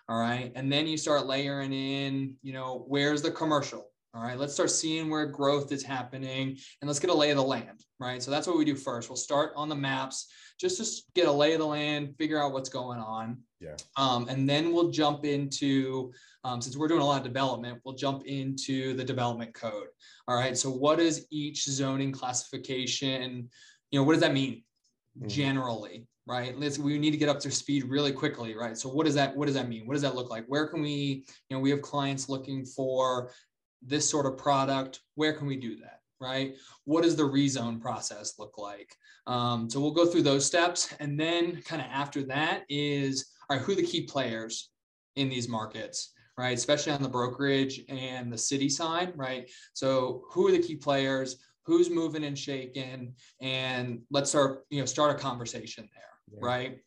All 0.08 0.18
right. 0.18 0.50
And 0.54 0.72
then 0.72 0.86
you 0.86 0.96
start 0.96 1.26
layering 1.26 1.72
in, 1.72 2.34
you 2.42 2.52
know, 2.52 2.84
where's 2.88 3.22
the 3.22 3.30
commercial? 3.30 3.86
All 4.12 4.22
right. 4.22 4.36
Let's 4.36 4.54
start 4.54 4.70
seeing 4.72 5.08
where 5.08 5.26
growth 5.26 5.70
is 5.70 5.84
happening 5.84 6.56
and 6.80 6.88
let's 6.88 6.98
get 6.98 7.10
a 7.10 7.14
lay 7.14 7.30
of 7.30 7.36
the 7.36 7.44
land. 7.44 7.84
Right. 8.00 8.20
So 8.20 8.32
that's 8.32 8.46
what 8.46 8.58
we 8.58 8.64
do 8.64 8.74
first. 8.74 9.08
We'll 9.08 9.16
start 9.16 9.52
on 9.54 9.68
the 9.68 9.76
maps 9.76 10.26
just 10.58 10.78
to 10.78 11.02
get 11.14 11.28
a 11.28 11.32
lay 11.32 11.52
of 11.52 11.60
the 11.60 11.66
land, 11.66 12.16
figure 12.18 12.42
out 12.42 12.52
what's 12.52 12.68
going 12.68 12.98
on. 12.98 13.38
Yeah. 13.60 13.76
Um, 13.96 14.28
and 14.28 14.48
then 14.48 14.72
we'll 14.72 14.90
jump 14.90 15.24
into, 15.24 16.12
um, 16.42 16.60
since 16.60 16.76
we're 16.76 16.88
doing 16.88 17.02
a 17.02 17.04
lot 17.04 17.18
of 17.18 17.24
development, 17.24 17.80
we'll 17.84 17.94
jump 17.94 18.24
into 18.26 18.94
the 18.94 19.04
development 19.04 19.54
code. 19.54 19.86
All 20.26 20.34
right. 20.34 20.58
So 20.58 20.70
what 20.70 20.98
is 20.98 21.26
each 21.30 21.64
zoning 21.66 22.10
classification? 22.10 23.48
You 23.92 24.00
know, 24.00 24.04
what 24.04 24.14
does 24.14 24.22
that 24.22 24.34
mean 24.34 24.64
mm-hmm. 25.16 25.28
generally? 25.28 26.06
Right? 26.30 26.56
Let's 26.56 26.78
we 26.78 26.96
need 26.96 27.10
to 27.10 27.16
get 27.16 27.28
up 27.28 27.40
to 27.40 27.50
speed 27.50 27.84
really 27.84 28.12
quickly, 28.12 28.54
right? 28.54 28.78
So 28.78 28.88
what 28.88 29.04
does 29.04 29.16
that 29.16 29.36
what 29.36 29.46
does 29.46 29.56
that 29.56 29.68
mean? 29.68 29.84
What 29.86 29.94
does 29.94 30.02
that 30.02 30.14
look 30.14 30.30
like? 30.30 30.44
Where 30.46 30.68
can 30.68 30.80
we, 30.80 31.24
you 31.48 31.56
know, 31.56 31.58
we 31.58 31.70
have 31.70 31.82
clients 31.82 32.28
looking 32.28 32.64
for 32.64 33.32
this 33.82 34.08
sort 34.08 34.26
of 34.26 34.38
product. 34.38 35.00
Where 35.16 35.32
can 35.32 35.48
we 35.48 35.56
do 35.56 35.76
that? 35.78 36.00
Right? 36.20 36.54
What 36.84 37.02
does 37.02 37.16
the 37.16 37.24
rezone 37.24 37.80
process 37.80 38.38
look 38.38 38.58
like? 38.58 38.94
Um, 39.26 39.68
so 39.68 39.80
we'll 39.80 39.90
go 39.90 40.06
through 40.06 40.22
those 40.22 40.46
steps, 40.46 40.94
and 41.00 41.18
then 41.18 41.62
kind 41.62 41.82
of 41.82 41.88
after 41.90 42.22
that 42.24 42.62
is 42.68 43.32
all 43.48 43.56
right, 43.56 43.64
who 43.64 43.72
are 43.72 43.76
the 43.76 43.82
key 43.82 44.02
players 44.02 44.70
in 45.16 45.28
these 45.28 45.48
markets? 45.48 46.12
right? 46.38 46.56
Especially 46.56 46.90
on 46.90 47.02
the 47.02 47.08
brokerage 47.08 47.82
and 47.90 48.32
the 48.32 48.38
city 48.38 48.70
side, 48.70 49.12
right? 49.14 49.50
So 49.74 50.22
who 50.30 50.48
are 50.48 50.52
the 50.52 50.62
key 50.62 50.76
players? 50.76 51.36
Who's 51.66 51.90
moving 51.90 52.24
and 52.24 52.38
shaking? 52.38 53.14
And 53.42 54.00
let's 54.10 54.30
start, 54.30 54.64
you 54.70 54.80
know, 54.80 54.86
start 54.86 55.14
a 55.14 55.18
conversation 55.18 55.86
there 55.92 56.09
yeah. 56.32 56.38
right? 56.40 56.78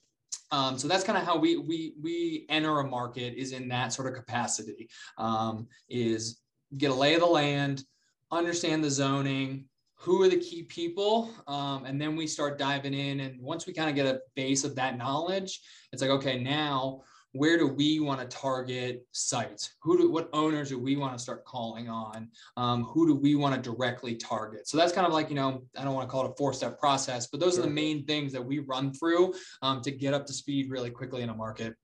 Um, 0.52 0.78
so 0.78 0.88
that's 0.88 1.04
kind 1.04 1.18
of 1.18 1.26
how 1.26 1.38
we 1.38 1.58
we 1.58 1.96
we 2.02 2.46
enter 2.50 2.80
a 2.80 2.88
market 2.88 3.34
is 3.36 3.54
in 3.54 3.68
that 3.70 3.92
sort 3.92 4.08
of 4.08 4.14
capacity. 4.14 4.90
Um, 5.18 5.68
is 5.90 6.42
get 6.78 6.92
a 6.92 6.94
lay 6.94 7.16
of 7.16 7.22
the 7.22 7.26
land, 7.26 7.84
understand 8.32 8.84
the 8.84 8.90
zoning, 8.90 9.66
who 9.96 10.22
are 10.22 10.30
the 10.30 10.38
key 10.38 10.64
people, 10.64 11.32
um, 11.48 11.86
and 11.86 12.00
then 12.00 12.16
we 12.16 12.28
start 12.28 12.60
diving 12.60 12.94
in. 12.94 13.22
And 13.22 13.42
once 13.42 13.66
we 13.66 13.74
kind 13.74 13.90
of 13.90 13.96
get 13.96 14.06
a 14.06 14.20
base 14.36 14.64
of 14.64 14.76
that 14.76 14.98
knowledge, 14.98 15.60
it's 15.92 16.02
like 16.02 16.12
okay, 16.12 16.40
now 16.40 17.02
where 17.34 17.58
do 17.58 17.68
we 17.68 18.00
want 18.00 18.22
to 18.22 18.38
target 18.38 19.06
sites? 19.12 19.74
Who 19.82 19.98
do 19.98 20.10
what 20.10 20.30
owners 20.34 20.70
do 20.70 20.80
we 20.80 20.96
want 20.96 21.18
to 21.18 21.20
start 21.20 21.44
calling 21.46 21.90
on? 21.90 22.30
Um, 22.58 22.84
who 22.84 23.08
do 23.08 23.16
we 23.16 23.36
want 23.36 23.56
to 23.56 23.62
directly 23.62 24.16
target? 24.16 24.68
So 24.68 24.78
that's 24.78 24.94
kind 24.94 25.06
of 25.06 25.14
like 25.14 25.30
you 25.30 25.36
know 25.36 25.64
I 25.78 25.84
don't 25.84 25.94
want 25.94 26.08
to 26.08 26.12
call 26.12 26.26
it 26.26 26.32
a 26.32 26.36
four 26.36 26.54
step 26.54 26.80
process, 26.80 27.28
but 27.28 27.40
those 27.40 27.56
sure. 27.56 27.64
are 27.64 27.68
the 27.68 27.74
main 27.74 28.06
things 28.06 28.32
that 28.34 28.46
we 28.46 28.60
run 28.60 28.94
through 28.94 29.34
um, 29.62 29.82
to 29.82 29.92
get 29.92 30.14
up 30.14 30.26
to 30.28 30.34
speed 30.34 30.70
really 30.70 30.92
quickly 30.92 31.24
in 31.24 31.30
a 31.30 31.36
market. 31.36 31.76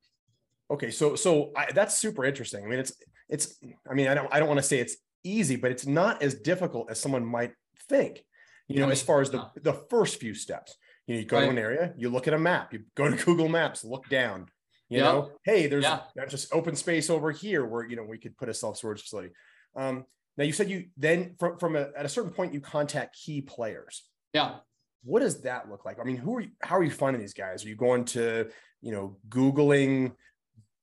Okay, 0.71 0.91
so 0.91 1.15
so 1.15 1.51
I, 1.57 1.71
that's 1.71 1.97
super 1.97 2.25
interesting. 2.25 2.63
I 2.63 2.67
mean, 2.67 2.79
it's 2.79 2.93
it's 3.27 3.57
I 3.89 3.95
mean 3.95 4.07
I 4.07 4.13
don't 4.13 4.31
I 4.31 4.39
don't 4.39 4.47
want 4.47 4.59
to 4.59 4.65
say 4.65 4.79
it's 4.79 4.97
easy, 5.23 5.55
but 5.55 5.71
it's 5.71 5.87
not 5.87 6.21
as 6.21 6.35
difficult 6.35 6.91
as 6.91 6.99
someone 6.99 7.25
might 7.25 7.53
think. 7.89 8.23
You 8.67 8.77
know, 8.77 8.83
I 8.83 8.85
mean, 8.85 8.91
as 8.91 9.01
far 9.01 9.21
as 9.21 9.31
the 9.31 9.49
the 9.61 9.73
first 9.73 10.19
few 10.19 10.35
steps. 10.35 10.75
You 11.07 11.15
know, 11.15 11.21
you 11.21 11.25
go 11.25 11.37
right. 11.37 11.45
to 11.45 11.49
an 11.49 11.57
area, 11.57 11.91
you 11.97 12.09
look 12.09 12.27
at 12.27 12.35
a 12.35 12.37
map, 12.37 12.71
you 12.71 12.83
go 12.93 13.09
to 13.09 13.15
Google 13.25 13.49
Maps, 13.49 13.83
look 13.83 14.07
down, 14.09 14.45
you 14.89 14.97
yep. 14.97 15.05
know, 15.05 15.31
hey, 15.43 15.67
there's 15.67 15.83
yeah. 15.83 16.01
just 16.27 16.53
open 16.53 16.75
space 16.75 17.09
over 17.09 17.31
here 17.31 17.65
where 17.65 17.87
you 17.87 17.95
know 17.95 18.03
we 18.03 18.17
could 18.17 18.35
put 18.37 18.49
a 18.49 18.53
self 18.53 18.77
storage 18.77 19.01
facility. 19.01 19.29
Um, 19.75 20.05
now 20.37 20.45
you 20.45 20.51
said 20.51 20.69
you 20.69 20.85
then 20.97 21.35
from 21.39 21.57
from 21.57 21.75
a, 21.75 21.89
at 21.95 22.05
a 22.05 22.09
certain 22.09 22.31
point 22.31 22.53
you 22.53 22.59
contact 22.59 23.15
key 23.15 23.41
players. 23.41 24.03
Yeah. 24.33 24.55
What 25.03 25.21
does 25.21 25.43
that 25.43 25.69
look 25.69 25.85
like? 25.85 25.97
I 25.99 26.03
mean, 26.03 26.17
who 26.17 26.37
are 26.37 26.41
you, 26.41 26.49
how 26.61 26.77
are 26.77 26.83
you 26.83 26.91
finding 26.91 27.21
these 27.21 27.33
guys? 27.33 27.63
Are 27.63 27.69
you 27.69 27.75
going 27.75 28.05
to 28.05 28.49
you 28.81 28.91
know 28.91 29.17
googling 29.29 30.13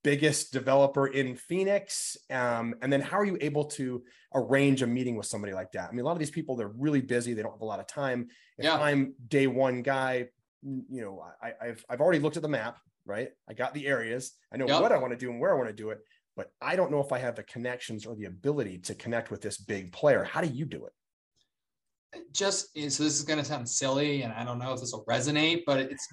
biggest 0.04 0.52
developer 0.52 1.08
in 1.08 1.34
Phoenix? 1.34 2.16
Um, 2.30 2.76
and 2.80 2.92
then 2.92 3.00
how 3.00 3.18
are 3.18 3.24
you 3.24 3.38
able 3.40 3.64
to 3.64 4.04
arrange 4.34 4.82
a 4.82 4.86
meeting 4.86 5.16
with 5.16 5.26
somebody 5.26 5.52
like 5.52 5.72
that? 5.72 5.88
I 5.88 5.90
mean, 5.90 6.02
a 6.02 6.04
lot 6.04 6.12
of 6.12 6.20
these 6.20 6.30
people, 6.30 6.54
they're 6.54 6.68
really 6.68 7.00
busy. 7.00 7.34
They 7.34 7.42
don't 7.42 7.50
have 7.50 7.60
a 7.60 7.64
lot 7.64 7.80
of 7.80 7.88
time. 7.88 8.28
If 8.56 8.66
yeah. 8.66 8.76
I'm 8.76 9.14
day 9.26 9.48
one 9.48 9.82
guy, 9.82 10.28
you 10.62 11.02
know, 11.02 11.24
I, 11.42 11.66
have 11.66 11.84
I've 11.90 12.00
already 12.00 12.20
looked 12.20 12.36
at 12.36 12.42
the 12.44 12.48
map 12.48 12.78
right? 13.06 13.28
I 13.48 13.54
got 13.54 13.72
the 13.72 13.86
areas. 13.86 14.32
I 14.52 14.56
know 14.56 14.66
yep. 14.66 14.82
what 14.82 14.92
I 14.92 14.98
want 14.98 15.12
to 15.12 15.18
do 15.18 15.30
and 15.30 15.40
where 15.40 15.54
I 15.54 15.56
want 15.56 15.68
to 15.68 15.74
do 15.74 15.90
it, 15.90 15.98
but 16.36 16.50
I 16.60 16.76
don't 16.76 16.90
know 16.90 17.00
if 17.00 17.12
I 17.12 17.18
have 17.18 17.36
the 17.36 17.44
connections 17.44 18.04
or 18.04 18.14
the 18.14 18.26
ability 18.26 18.78
to 18.78 18.94
connect 18.94 19.30
with 19.30 19.40
this 19.40 19.56
big 19.56 19.92
player. 19.92 20.24
How 20.24 20.40
do 20.40 20.48
you 20.48 20.66
do 20.66 20.86
it? 20.86 20.92
Just 22.32 22.74
so 22.74 22.80
this 22.80 23.00
is 23.00 23.22
going 23.22 23.38
to 23.38 23.44
sound 23.44 23.68
silly, 23.68 24.22
and 24.22 24.32
I 24.32 24.44
don't 24.44 24.58
know 24.58 24.72
if 24.72 24.80
this 24.80 24.92
will 24.92 25.04
resonate, 25.04 25.62
but 25.66 25.80
it's 25.80 26.06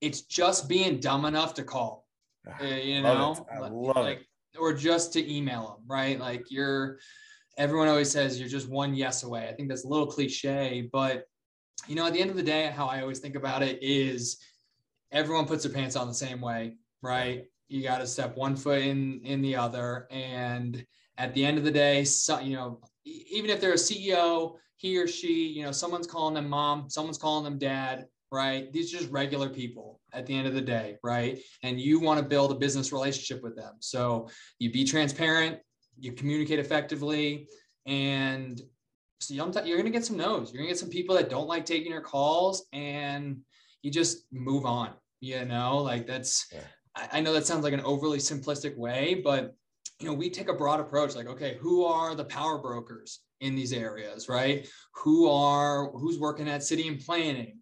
it's 0.00 0.22
just 0.22 0.68
being 0.68 1.00
dumb 1.00 1.24
enough 1.24 1.54
to 1.54 1.64
call. 1.64 2.06
Uh, 2.60 2.64
you 2.64 3.02
know, 3.02 3.36
I 3.50 3.58
love 3.58 3.96
like, 3.96 4.18
it. 4.18 4.58
or 4.58 4.72
just 4.72 5.12
to 5.14 5.32
email 5.34 5.76
them, 5.78 5.86
right? 5.86 6.18
Like 6.18 6.44
you're. 6.50 6.98
Everyone 7.58 7.88
always 7.88 8.10
says 8.10 8.38
you're 8.38 8.50
just 8.50 8.68
one 8.68 8.94
yes 8.94 9.22
away. 9.22 9.48
I 9.48 9.54
think 9.54 9.70
that's 9.70 9.84
a 9.84 9.88
little 9.88 10.06
cliche, 10.06 10.90
but 10.92 11.24
you 11.88 11.94
know, 11.94 12.06
at 12.06 12.12
the 12.12 12.20
end 12.20 12.30
of 12.30 12.36
the 12.36 12.42
day, 12.42 12.70
how 12.74 12.86
I 12.86 13.00
always 13.00 13.18
think 13.18 13.34
about 13.34 13.62
it 13.62 13.78
is 13.82 14.38
everyone 15.12 15.46
puts 15.46 15.64
their 15.64 15.72
pants 15.72 15.96
on 15.96 16.08
the 16.08 16.14
same 16.14 16.40
way, 16.40 16.76
right? 17.02 17.44
You 17.68 17.82
got 17.82 17.98
to 17.98 18.06
step 18.06 18.36
one 18.36 18.56
foot 18.56 18.82
in 18.82 19.20
in 19.24 19.42
the 19.42 19.56
other, 19.56 20.06
and 20.10 20.84
at 21.18 21.34
the 21.34 21.44
end 21.44 21.58
of 21.58 21.64
the 21.64 21.70
day, 21.70 22.04
so, 22.04 22.38
you 22.40 22.54
know, 22.54 22.80
even 23.04 23.50
if 23.50 23.60
they're 23.60 23.72
a 23.72 23.74
CEO, 23.74 24.56
he 24.76 24.98
or 24.98 25.08
she, 25.08 25.48
you 25.48 25.64
know, 25.64 25.72
someone's 25.72 26.06
calling 26.06 26.34
them 26.34 26.48
mom, 26.48 26.90
someone's 26.90 27.18
calling 27.18 27.44
them 27.44 27.58
dad, 27.58 28.06
right? 28.30 28.72
These 28.72 28.92
are 28.92 28.98
just 28.98 29.10
regular 29.10 29.48
people 29.48 30.00
at 30.12 30.26
the 30.26 30.34
end 30.34 30.46
of 30.46 30.54
the 30.54 30.60
day, 30.60 30.96
right? 31.02 31.38
And 31.62 31.80
you 31.80 32.00
want 32.00 32.20
to 32.20 32.26
build 32.26 32.52
a 32.52 32.54
business 32.54 32.92
relationship 32.92 33.42
with 33.42 33.56
them. 33.56 33.74
So 33.80 34.28
you 34.58 34.70
be 34.70 34.84
transparent, 34.84 35.58
you 35.98 36.12
communicate 36.12 36.58
effectively, 36.58 37.48
and 37.86 38.60
so 39.20 39.32
you're 39.32 39.46
going 39.50 39.84
to 39.84 39.90
get 39.90 40.04
some 40.04 40.18
no's. 40.18 40.52
You're 40.52 40.58
going 40.58 40.68
to 40.68 40.74
get 40.74 40.78
some 40.78 40.90
people 40.90 41.16
that 41.16 41.30
don't 41.30 41.48
like 41.48 41.64
taking 41.64 41.92
your 41.92 42.02
calls, 42.02 42.66
and 42.72 43.38
you 43.86 43.92
just 43.92 44.26
move 44.32 44.66
on, 44.66 44.90
you 45.20 45.44
know, 45.44 45.78
like 45.78 46.08
that's, 46.08 46.48
yeah. 46.52 46.58
I, 46.96 47.18
I 47.18 47.20
know 47.20 47.32
that 47.32 47.46
sounds 47.46 47.62
like 47.62 47.72
an 47.72 47.82
overly 47.82 48.18
simplistic 48.18 48.76
way, 48.76 49.20
but 49.22 49.54
you 50.00 50.08
know, 50.08 50.12
we 50.12 50.28
take 50.28 50.48
a 50.48 50.54
broad 50.54 50.80
approach 50.80 51.14
like, 51.14 51.28
okay, 51.28 51.56
who 51.60 51.84
are 51.84 52.16
the 52.16 52.24
power 52.24 52.58
brokers 52.58 53.20
in 53.40 53.54
these 53.54 53.72
areas, 53.72 54.28
right? 54.28 54.68
Who 54.96 55.30
are, 55.30 55.92
who's 55.92 56.18
working 56.18 56.48
at 56.48 56.64
city 56.64 56.88
and 56.88 56.98
planning? 56.98 57.60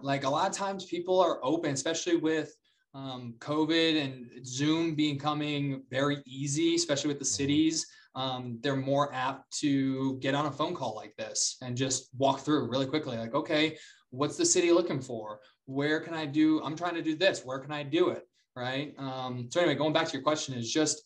Like 0.00 0.24
a 0.24 0.30
lot 0.30 0.48
of 0.48 0.56
times 0.56 0.86
people 0.86 1.20
are 1.20 1.38
open, 1.42 1.74
especially 1.74 2.16
with 2.16 2.56
um, 2.94 3.34
COVID 3.40 4.02
and 4.02 4.46
Zoom 4.46 4.94
becoming 4.94 5.82
very 5.90 6.22
easy, 6.24 6.76
especially 6.76 7.08
with 7.08 7.18
the 7.18 7.26
mm-hmm. 7.26 7.42
cities. 7.42 7.86
Um, 8.14 8.58
they're 8.62 8.74
more 8.74 9.12
apt 9.12 9.52
to 9.58 10.18
get 10.20 10.34
on 10.34 10.46
a 10.46 10.50
phone 10.50 10.74
call 10.74 10.94
like 10.94 11.14
this 11.16 11.58
and 11.60 11.76
just 11.76 12.08
walk 12.16 12.40
through 12.40 12.70
really 12.70 12.86
quickly. 12.86 13.18
Like, 13.18 13.34
okay, 13.34 13.76
what's 14.14 14.36
the 14.36 14.44
city 14.44 14.72
looking 14.72 15.00
for 15.00 15.40
where 15.66 16.00
can 16.00 16.14
i 16.14 16.24
do 16.24 16.62
i'm 16.62 16.76
trying 16.76 16.94
to 16.94 17.02
do 17.02 17.16
this 17.16 17.44
where 17.44 17.58
can 17.58 17.72
i 17.72 17.82
do 17.82 18.10
it 18.10 18.26
right 18.56 18.94
um, 18.98 19.48
so 19.50 19.60
anyway 19.60 19.74
going 19.74 19.92
back 19.92 20.06
to 20.06 20.12
your 20.12 20.22
question 20.22 20.54
is 20.54 20.70
just 20.72 21.02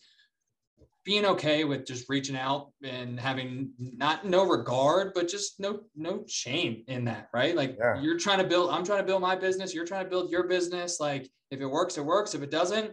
being 1.05 1.25
okay 1.25 1.65
with 1.65 1.87
just 1.87 2.09
reaching 2.11 2.37
out 2.37 2.71
and 2.83 3.19
having 3.19 3.71
not 3.79 4.27
no 4.27 4.47
regard 4.47 5.13
but 5.15 5.27
just 5.29 5.59
no 5.59 5.81
no 5.97 6.25
shame 6.29 6.85
in 6.89 7.05
that 7.05 7.29
right 7.33 7.57
like 7.57 7.77
yeah. 7.79 8.01
you're 8.01 8.19
trying 8.19 8.39
to 8.39 8.45
build 8.45 8.71
i'm 8.71 8.85
trying 8.85 8.99
to 8.99 9.07
build 9.07 9.23
my 9.23 9.35
business 9.35 9.75
you're 9.75 9.87
trying 9.87 10.05
to 10.05 10.11
build 10.11 10.31
your 10.31 10.47
business 10.47 11.01
like 11.01 11.31
if 11.51 11.61
it 11.61 11.67
works 11.67 11.97
it 11.97 12.05
works 12.05 12.35
if 12.35 12.43
it 12.43 12.51
doesn't 12.51 12.93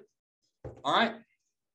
all 0.83 0.93
right 0.93 1.15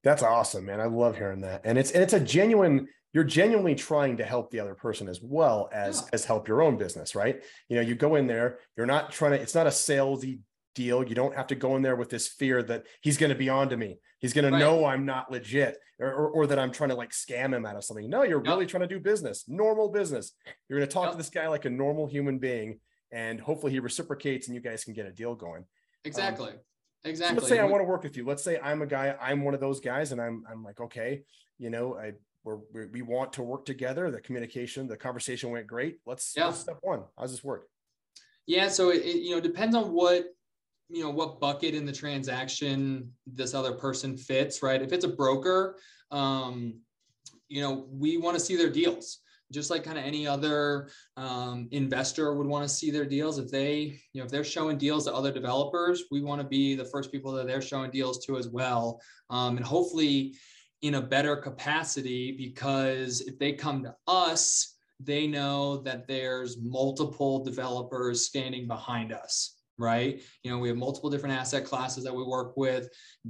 That's 0.03 0.23
awesome, 0.23 0.65
man. 0.65 0.81
I 0.81 0.87
love 0.87 1.17
hearing 1.17 1.43
that. 1.43 1.61
And 1.65 1.77
it's 1.77 1.91
and 1.91 2.03
it's 2.03 2.15
a 2.15 2.21
genuine 2.21 2.89
you're 3.13 3.25
genuinely 3.25 3.75
trying 3.75 4.17
to 4.19 4.25
help 4.25 4.51
the 4.51 4.61
other 4.61 4.75
person 4.75 5.09
as 5.09 5.21
well 5.23 5.69
as 5.73 6.03
Yeah. 6.03 6.09
as 6.13 6.25
help 6.25 6.47
your 6.49 6.63
own 6.63 6.77
business, 6.77 7.15
right? 7.15 7.43
You 7.69 7.77
know, 7.77 7.83
you 7.83 7.95
go 7.95 8.15
in 8.15 8.27
there, 8.27 8.59
you're 8.77 8.87
not 8.87 9.11
trying 9.13 9.33
to 9.33 9.41
it's 9.41 9.55
not 9.55 9.67
a 9.67 9.71
salesy 9.71 10.41
deal. 10.77 11.03
You 11.07 11.17
don't 11.17 11.35
have 11.35 11.49
to 11.49 11.57
go 11.57 11.75
in 11.77 11.83
there 11.83 11.97
with 11.97 12.11
this 12.11 12.29
fear 12.29 12.63
that 12.63 12.87
he's 13.03 13.17
going 13.19 13.31
to 13.33 13.39
be 13.39 13.49
on 13.49 13.69
to 13.71 13.77
me. 13.77 13.99
He's 14.21 14.33
going 14.33 14.45
Right. 14.45 14.53
to 14.53 14.65
know 14.65 14.85
I'm 14.85 15.05
not 15.05 15.31
legit 15.31 15.77
or, 15.99 16.07
or, 16.13 16.29
or 16.31 16.47
that 16.47 16.59
I'm 16.61 16.71
trying 16.71 16.91
to 16.91 16.95
like 16.95 17.11
scam 17.11 17.53
him 17.55 17.67
out 17.67 17.75
of 17.75 17.83
something. 17.85 18.09
No, 18.09 18.23
you're 18.23 18.39
Yep. 18.39 18.47
really 18.47 18.67
trying 18.67 18.83
to 18.83 18.87
do 18.87 19.01
business, 19.01 19.49
normal 19.49 19.89
business. 19.89 20.33
You're 20.69 20.79
going 20.79 20.89
to 20.89 20.93
talk 20.95 21.05
Yep. 21.07 21.13
to 21.13 21.19
this 21.19 21.31
guy 21.31 21.49
like 21.49 21.65
a 21.65 21.71
normal 21.71 22.07
human 22.07 22.39
being 22.39 22.79
and 23.13 23.41
hopefully 23.41 23.73
he 23.73 23.81
reciprocates 23.81 24.47
and 24.47 24.55
you 24.55 24.61
guys 24.61 24.85
can 24.85 24.95
get 24.95 25.07
a 25.07 25.11
deal 25.13 25.35
going. 25.35 25.63
Um, 25.63 25.67
exactly. 26.05 26.53
So 26.53 27.09
exactly. 27.11 27.37
let's 27.39 27.49
say 27.49 27.59
I 27.59 27.65
want 27.65 27.81
to 27.81 27.87
work 27.89 28.05
with 28.05 28.17
you. 28.17 28.25
Let's 28.25 28.45
say 28.45 28.61
I'm 28.63 28.83
a 28.83 28.87
guy, 28.87 29.17
I'm 29.21 29.43
one 29.43 29.55
of 29.55 29.61
those 29.61 29.81
guys, 29.81 30.13
and 30.13 30.21
I'm 30.21 30.45
I'm 30.49 30.63
like, 30.63 30.81
okay, 30.81 31.25
you 31.59 31.71
know, 31.71 31.97
I 31.97 32.13
we 32.45 32.87
we 32.87 33.03
want 33.03 33.33
to 33.35 33.43
work 33.43 33.65
together. 33.65 34.11
The 34.11 34.21
communication, 34.21 34.87
the 34.87 34.97
conversation 34.97 35.51
went 35.51 35.67
great. 35.67 35.99
Let's, 36.07 36.35
Yeah. 36.37 36.47
let's 36.47 36.61
step 36.61 36.79
one. 36.83 37.03
How's 37.19 37.31
this 37.33 37.45
work? 37.45 37.67
Yeah, 38.47 38.69
so 38.69 38.91
it, 38.91 39.03
it 39.05 39.17
you 39.23 39.31
know 39.35 39.41
depends 39.41 39.77
on 39.77 39.93
what 39.93 40.25
you 40.89 41.03
know 41.05 41.11
what 41.11 41.41
bucket 41.41 41.75
in 41.75 41.85
the 41.87 41.93
transaction 41.93 43.13
this 43.27 43.55
other 43.55 43.73
person 43.73 44.17
fits, 44.17 44.63
right? 44.63 44.83
If 44.83 44.93
it's 44.93 45.05
a 45.05 45.09
broker, 45.09 45.77
um, 46.11 46.81
you 47.49 47.63
know 47.63 47.87
we 47.91 48.17
want 48.17 48.37
to 48.37 48.41
see 48.43 48.57
their 48.57 48.71
deals, 48.71 49.21
just 49.53 49.71
like 49.71 49.85
kind 49.85 49.99
of 49.99 50.05
any 50.05 50.27
other 50.27 50.91
um, 51.17 51.69
investor 51.71 52.35
would 52.35 52.47
want 52.47 52.65
to 52.65 52.75
see 52.75 52.91
their 52.91 53.05
deals. 53.05 53.39
If 53.39 53.51
they 53.51 54.01
you 54.13 54.21
know 54.21 54.25
if 54.25 54.31
they're 54.31 54.43
showing 54.43 54.79
deals 54.79 55.05
to 55.05 55.15
other 55.15 55.31
developers, 55.31 56.05
we 56.11 56.23
want 56.23 56.41
to 56.41 56.47
be 56.49 56.75
the 56.75 56.85
first 56.87 57.13
people 57.13 57.31
that 57.33 57.47
they're 57.47 57.63
showing 57.63 57.91
deals 57.91 58.25
to 58.27 58.37
as 58.39 58.49
well, 58.49 59.01
um, 59.29 59.59
and 59.59 59.67
hopefully 59.67 60.35
in 60.83 60.95
a 60.95 61.01
better 61.01 61.37
capacity 61.37 62.33
because 62.33 63.21
if 63.23 63.39
they 63.39 63.53
come 63.53 63.83
to 63.83 63.95
us 64.07 64.77
they 65.03 65.27
know 65.27 65.79
that 65.79 66.07
there's 66.07 66.59
multiple 66.61 67.43
developers 67.45 68.27
standing 68.27 68.67
behind 68.67 69.13
us 69.13 69.57
right? 69.81 70.21
You 70.43 70.51
know 70.51 70.59
we 70.59 70.69
have 70.69 70.77
multiple 70.77 71.11
different 71.11 71.35
asset 71.35 71.65
classes 71.65 72.05
that 72.05 72.15
we 72.15 72.23
work 72.23 72.57
with 72.57 72.89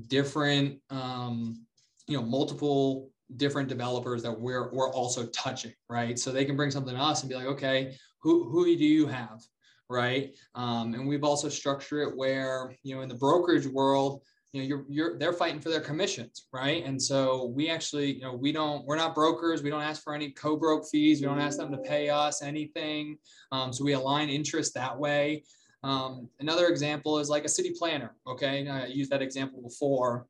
different 0.08 0.80
um, 0.90 1.64
you 2.08 2.16
know 2.16 2.24
multiple 2.24 3.10
different 3.36 3.68
developers 3.68 4.22
that 4.24 4.38
we're 4.38 4.72
we're 4.72 4.92
also 4.92 5.26
touching 5.26 5.72
right? 5.88 6.18
So 6.18 6.32
they 6.32 6.44
can 6.44 6.56
bring 6.56 6.70
something 6.72 6.94
to 6.94 7.00
us 7.00 7.22
and 7.22 7.30
be 7.30 7.36
like 7.36 7.46
okay 7.46 7.96
who 8.20 8.50
who 8.50 8.64
do 8.64 8.84
you 8.84 9.06
have 9.06 9.40
right? 9.88 10.36
Um, 10.54 10.94
and 10.94 11.08
we've 11.08 11.24
also 11.24 11.48
structured 11.48 12.08
it 12.08 12.16
where 12.16 12.76
you 12.82 12.94
know 12.94 13.02
in 13.02 13.08
the 13.08 13.14
brokerage 13.14 13.66
world 13.66 14.22
you 14.52 14.60
know 14.60 14.66
you're 14.66 14.84
you're 14.88 15.18
they're 15.18 15.32
fighting 15.32 15.60
for 15.60 15.68
their 15.68 15.80
commissions 15.80 16.46
right? 16.52 16.84
And 16.84 17.00
so 17.00 17.52
we 17.54 17.68
actually 17.68 18.14
you 18.14 18.22
know 18.22 18.34
we 18.34 18.52
don't 18.52 18.84
we're 18.84 18.96
not 18.96 19.14
brokers. 19.14 19.62
We 19.62 19.70
don't 19.70 19.82
ask 19.82 20.02
for 20.02 20.14
any 20.14 20.30
co-broke 20.30 20.88
fees. 20.90 21.20
We 21.20 21.26
don't 21.26 21.40
ask 21.40 21.56
them 21.58 21.70
to 21.72 21.78
pay 21.78 22.08
us 22.10 22.42
anything. 22.42 23.18
Um, 23.52 23.72
so 23.72 23.84
we 23.84 23.92
align 23.92 24.28
interests 24.28 24.74
that 24.74 24.98
way. 24.98 25.44
Um, 25.82 26.28
another 26.40 26.66
example 26.66 27.18
is 27.18 27.28
like 27.30 27.44
a 27.44 27.48
city 27.48 27.72
planner 27.78 28.14
okay? 28.26 28.68
I 28.68 28.86
used 28.86 29.10
that 29.10 29.22
example 29.22 29.62
before. 29.62 30.26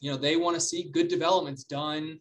You 0.00 0.10
know 0.10 0.16
they 0.16 0.36
want 0.36 0.54
to 0.54 0.60
see 0.60 0.90
good 0.92 1.08
developments 1.08 1.64
done 1.64 2.20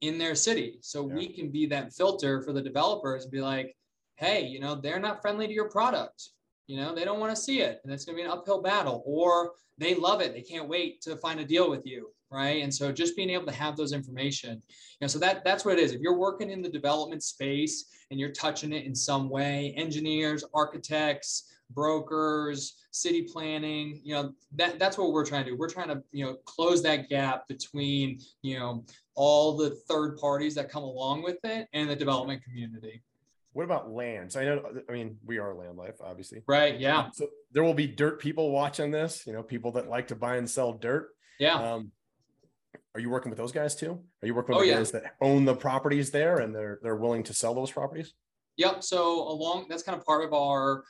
in 0.00 0.18
their 0.18 0.34
city. 0.34 0.78
So 0.80 1.08
Yeah. 1.08 1.14
we 1.14 1.28
can 1.28 1.50
be 1.50 1.66
that 1.66 1.92
filter 1.94 2.42
for 2.42 2.52
the 2.52 2.62
developers 2.62 3.22
and 3.24 3.32
be 3.32 3.40
like 3.40 3.76
hey 4.16 4.46
you 4.46 4.60
know 4.60 4.74
they're 4.74 5.00
not 5.00 5.22
friendly 5.22 5.46
to 5.46 5.52
your 5.52 5.70
product 5.70 6.30
you 6.72 6.78
know 6.78 6.94
they 6.94 7.04
don't 7.04 7.20
want 7.20 7.34
to 7.36 7.40
see 7.40 7.60
it 7.60 7.82
and 7.84 7.92
it's 7.92 8.06
going 8.06 8.16
to 8.16 8.22
be 8.22 8.26
an 8.26 8.32
uphill 8.32 8.62
battle 8.62 9.02
or 9.04 9.52
they 9.76 9.94
love 9.94 10.22
it 10.22 10.32
they 10.32 10.40
can't 10.40 10.66
wait 10.66 11.02
to 11.02 11.16
find 11.16 11.38
a 11.38 11.44
deal 11.44 11.68
with 11.68 11.86
you 11.86 12.08
right? 12.30 12.62
And 12.62 12.72
so 12.72 12.90
just 12.90 13.14
being 13.14 13.28
able 13.28 13.44
to 13.44 13.52
have 13.52 13.76
those 13.76 13.92
information 13.92 14.52
you 14.52 14.98
know 15.02 15.06
so 15.06 15.18
that 15.18 15.44
that's 15.44 15.66
what 15.66 15.78
it 15.78 15.82
is. 15.82 15.92
If 15.92 16.00
you're 16.00 16.16
working 16.16 16.48
in 16.48 16.62
the 16.62 16.68
development 16.70 17.22
space 17.22 17.90
and 18.10 18.18
you're 18.18 18.32
touching 18.32 18.72
it 18.72 18.86
in 18.86 18.94
some 18.94 19.28
way 19.28 19.74
engineers 19.76 20.42
architects 20.54 21.50
brokers 21.74 22.74
city 22.90 23.22
planning 23.22 24.00
you 24.02 24.14
know 24.14 24.32
that 24.54 24.78
that's 24.78 24.96
what 24.96 25.12
we're 25.12 25.26
trying 25.26 25.44
to 25.44 25.50
do. 25.50 25.56
We're 25.58 25.68
trying 25.68 25.88
to 25.88 26.02
you 26.10 26.24
know 26.24 26.36
close 26.46 26.82
that 26.84 27.10
gap 27.10 27.46
between 27.48 28.18
you 28.40 28.58
know 28.58 28.86
all 29.14 29.58
the 29.58 29.70
third 29.88 30.16
parties 30.16 30.54
that 30.54 30.70
come 30.70 30.84
along 30.84 31.22
with 31.22 31.38
it 31.44 31.68
and 31.74 31.90
the 31.90 31.96
development 31.96 32.42
community 32.42 33.02
What 33.52 33.64
about 33.64 33.90
land? 33.90 34.32
So 34.32 34.40
I 34.40 34.44
know, 34.44 34.62
I 34.88 34.92
mean, 34.92 35.18
we 35.24 35.38
are 35.38 35.54
land 35.54 35.76
life, 35.76 35.96
obviously. 36.02 36.42
right 36.46 36.78
yeah 36.80 37.10
So 37.12 37.28
there 37.52 37.62
will 37.62 37.74
be 37.74 37.86
dirt 37.86 38.20
people 38.20 38.50
watching 38.50 38.90
this, 38.90 39.26
you 39.26 39.32
know, 39.32 39.42
people 39.42 39.72
that 39.72 39.88
like 39.88 40.08
to 40.08 40.16
buy 40.16 40.36
and 40.36 40.48
sell 40.48 40.72
dirt. 40.72 41.10
yeah 41.38 41.54
Um, 41.74 41.92
are 42.94 43.00
you 43.00 43.10
working 43.10 43.30
with 43.30 43.38
those 43.38 43.52
guys 43.52 43.74
too? 43.74 44.02
Are 44.22 44.26
you 44.26 44.34
working 44.34 44.54
with 44.54 44.62
Oh, 44.62 44.66
the 44.66 44.70
yeah. 44.70 44.76
guys 44.78 44.90
that 44.92 45.14
own 45.20 45.44
the 45.44 45.54
properties 45.54 46.10
there 46.10 46.38
and 46.38 46.54
they're 46.54 46.78
they're 46.82 46.96
willing 46.96 47.22
to 47.24 47.34
sell 47.34 47.54
those 47.54 47.70
properties? 47.70 48.12
Yep. 48.56 48.82
So 48.82 49.28
along 49.28 49.66
that's 49.68 49.82
kind 49.82 49.98
of 49.98 50.04
part 50.04 50.24
of 50.24 50.34
our, 50.34 50.84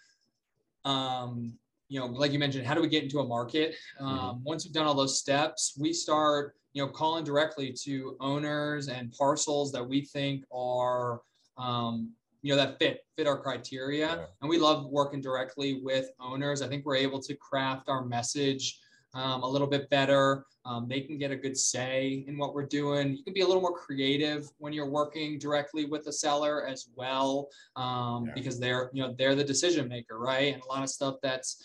um, 0.84 1.56
you 1.88 2.00
know, 2.00 2.06
like 2.06 2.32
you 2.32 2.38
mentioned, 2.38 2.66
how 2.66 2.74
do 2.74 2.80
we 2.82 2.88
get 2.88 3.04
into 3.04 3.20
a 3.20 3.26
market? 3.26 3.76
Um, 4.00 4.42
Once 4.44 4.64
we've 4.64 4.72
done 4.72 4.86
all 4.86 4.94
those 4.94 5.18
steps, 5.18 5.76
we 5.78 5.92
start, 5.92 6.54
you 6.72 6.82
know, 6.84 6.90
calling 6.90 7.22
directly 7.24 7.72
to 7.84 8.16
owners 8.20 8.88
and 8.88 9.12
parcels 9.12 9.70
that 9.72 9.86
we 9.86 10.00
think 10.04 10.44
are, 10.52 11.20
um, 11.58 12.10
you 12.42 12.50
know, 12.50 12.56
that 12.56 12.78
fit 12.78 13.04
fit 13.16 13.26
our 13.26 13.38
criteria. 13.38 14.06
Yeah. 14.08 14.24
And 14.40 14.50
we 14.50 14.58
love 14.58 14.86
working 14.86 15.20
directly 15.20 15.80
with 15.82 16.10
owners. 16.20 16.60
I 16.60 16.68
think 16.68 16.84
we're 16.84 16.96
able 16.96 17.20
to 17.20 17.34
craft 17.36 17.88
our 17.88 18.04
message 18.04 18.80
um, 19.14 19.42
a 19.42 19.48
little 19.48 19.66
bit 19.66 19.88
better. 19.90 20.44
Um, 20.64 20.86
they 20.88 21.00
can 21.00 21.18
get 21.18 21.30
a 21.30 21.36
good 21.36 21.56
say 21.56 22.24
in 22.28 22.38
what 22.38 22.54
we're 22.54 22.66
doing. 22.66 23.16
You 23.16 23.24
can 23.24 23.32
be 23.34 23.40
a 23.40 23.46
little 23.46 23.60
more 23.62 23.76
creative 23.76 24.48
when 24.58 24.72
you're 24.72 24.88
working 24.88 25.38
directly 25.38 25.84
with 25.84 26.04
the 26.04 26.12
seller 26.12 26.64
as 26.66 26.88
well, 26.94 27.48
um, 27.76 28.26
Yeah. 28.26 28.32
because 28.34 28.58
they're 28.60 28.90
you 28.92 29.02
know 29.02 29.14
they're 29.16 29.34
the 29.34 29.44
decision 29.44 29.88
maker, 29.88 30.18
right? 30.18 30.54
And 30.54 30.62
a 30.62 30.66
lot 30.66 30.82
of 30.82 30.88
stuff 30.88 31.16
that's 31.22 31.62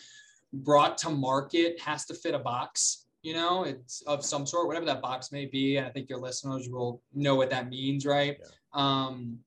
brought 0.53 0.97
to 0.99 1.09
market 1.09 1.79
has 1.81 2.05
to 2.05 2.13
fit 2.13 2.33
a 2.33 2.39
box. 2.39 3.05
You 3.21 3.33
know, 3.33 3.63
it's 3.63 4.01
of 4.03 4.23
some 4.23 4.45
sort, 4.45 4.67
whatever 4.67 4.85
that 4.85 5.01
box 5.01 5.31
may 5.31 5.45
be. 5.45 5.77
And 5.77 5.85
I 5.85 5.89
think 5.89 6.09
your 6.09 6.19
listeners 6.19 6.69
will 6.69 7.01
know 7.13 7.35
what 7.35 7.49
that 7.49 7.67
means, 7.69 8.05
right? 8.05 8.37
Yeah. 8.39 8.47
Um, 8.73 9.39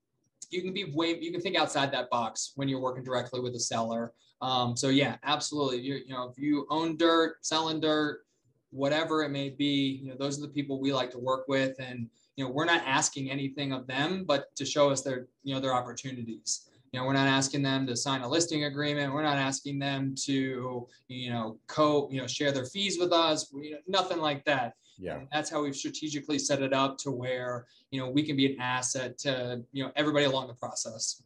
you 0.50 0.62
can 0.62 0.72
be 0.72 0.92
way 0.92 1.18
you 1.18 1.32
can 1.32 1.40
think 1.40 1.56
outside 1.56 1.92
that 1.92 2.10
box 2.10 2.52
when 2.56 2.68
you're 2.68 2.80
working 2.80 3.04
directly 3.04 3.40
with 3.40 3.54
a 3.54 3.60
seller. 3.60 4.12
Um, 4.42 4.76
so 4.76 4.88
yeah, 4.88 5.16
absolutely. 5.24 5.80
You, 5.80 5.96
you 6.06 6.14
know, 6.14 6.28
if 6.28 6.38
you 6.38 6.66
own 6.70 6.96
dirt, 6.96 7.36
selling 7.42 7.80
dirt, 7.80 8.22
whatever 8.70 9.22
it 9.22 9.30
may 9.30 9.50
be, 9.50 10.00
you 10.02 10.08
know, 10.08 10.16
those 10.18 10.38
are 10.38 10.42
the 10.42 10.48
people 10.48 10.80
we 10.80 10.92
like 10.92 11.10
to 11.10 11.18
work 11.18 11.46
with. 11.48 11.76
And, 11.78 12.08
you 12.36 12.44
know, 12.44 12.50
we're 12.50 12.64
not 12.64 12.82
asking 12.86 13.30
anything 13.30 13.72
of 13.72 13.86
them, 13.86 14.24
but 14.26 14.54
to 14.56 14.64
show 14.64 14.90
us 14.90 15.02
their, 15.02 15.26
you 15.42 15.54
know, 15.54 15.60
their 15.60 15.74
opportunities. 15.74 16.70
You 16.92 16.98
know, 16.98 17.06
we're 17.06 17.12
not 17.12 17.28
asking 17.28 17.62
them 17.62 17.86
to 17.86 17.96
sign 17.96 18.22
a 18.22 18.28
listing 18.28 18.64
agreement. 18.64 19.12
We're 19.12 19.22
not 19.22 19.38
asking 19.38 19.78
them 19.78 20.14
to, 20.24 20.88
you 21.08 21.30
know, 21.30 21.58
co, 21.68 22.08
you 22.10 22.20
know, 22.20 22.26
share 22.26 22.50
their 22.50 22.64
fees 22.64 22.98
with 22.98 23.12
us. 23.12 23.52
We, 23.52 23.76
nothing 23.86 24.18
like 24.18 24.44
that. 24.46 24.74
Yeah. 25.00 25.16
And 25.16 25.28
that's 25.32 25.50
how 25.50 25.62
we've 25.62 25.74
strategically 25.74 26.38
set 26.38 26.60
it 26.62 26.72
up 26.72 26.98
to 26.98 27.10
where, 27.10 27.66
you 27.90 28.00
know, 28.00 28.10
we 28.10 28.22
can 28.22 28.36
be 28.36 28.52
an 28.52 28.60
asset 28.60 29.16
to, 29.18 29.62
you 29.72 29.84
know, 29.84 29.90
everybody 29.96 30.26
along 30.26 30.48
the 30.48 30.54
process. 30.54 31.22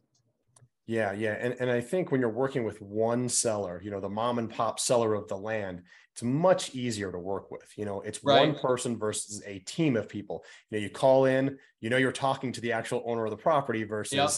Yeah, 0.87 1.13
yeah. 1.13 1.35
And, 1.39 1.55
and 1.59 1.69
I 1.69 1.81
think 1.81 2.11
when 2.11 2.21
you're 2.21 2.29
working 2.29 2.63
with 2.63 2.81
one 2.81 3.27
seller, 3.27 3.81
you 3.83 3.91
know, 3.91 3.99
the 3.99 4.09
mom 4.09 4.39
and 4.39 4.49
pop 4.49 4.79
seller 4.79 5.13
of 5.15 5.27
the 5.27 5.35
land, 5.35 5.81
it's 6.13 6.23
much 6.23 6.73
easier 6.75 7.11
to 7.11 7.17
work 7.17 7.51
with. 7.51 7.73
You 7.75 7.85
know, 7.85 8.01
it's 8.01 8.23
one 8.23 8.55
person 8.55 8.97
versus 8.97 9.43
a 9.45 9.59
team 9.59 9.97
of 9.97 10.07
people. 10.07 10.45
You 10.69 10.77
know, 10.77 10.83
you 10.83 10.89
call 10.89 11.25
in, 11.25 11.57
you 11.81 11.89
know, 11.89 11.97
you're 11.97 12.11
talking 12.11 12.51
to 12.53 12.61
the 12.61 12.71
actual 12.71 13.03
owner 13.05 13.25
of 13.25 13.31
the 13.31 13.37
property 13.37 13.83
versus, 13.83 14.13
Yep. 14.13 14.31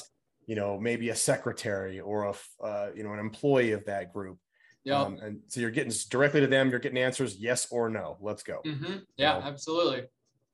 you 0.47 0.56
know, 0.56 0.80
maybe 0.80 1.10
a 1.10 1.15
secretary 1.15 2.00
or 2.00 2.23
a, 2.23 2.65
uh, 2.65 2.88
you 2.95 3.04
know, 3.04 3.13
an 3.13 3.19
employee 3.19 3.73
of 3.73 3.86
that 3.86 4.12
group. 4.13 4.39
Yeah. 4.88 5.02
Um, 5.02 5.19
and 5.21 5.41
so 5.47 5.60
you're 5.60 5.69
getting 5.69 5.91
directly 6.10 6.39
to 6.39 6.47
them, 6.47 6.69
you're 6.69 6.80
getting 6.80 6.97
answers, 6.97 7.36
yes 7.36 7.67
or 7.71 7.89
no. 7.89 8.17
Let's 8.21 8.41
go. 8.41 8.62
hmm 8.63 9.00
Yeah, 9.17 9.41
absolutely. 9.43 10.04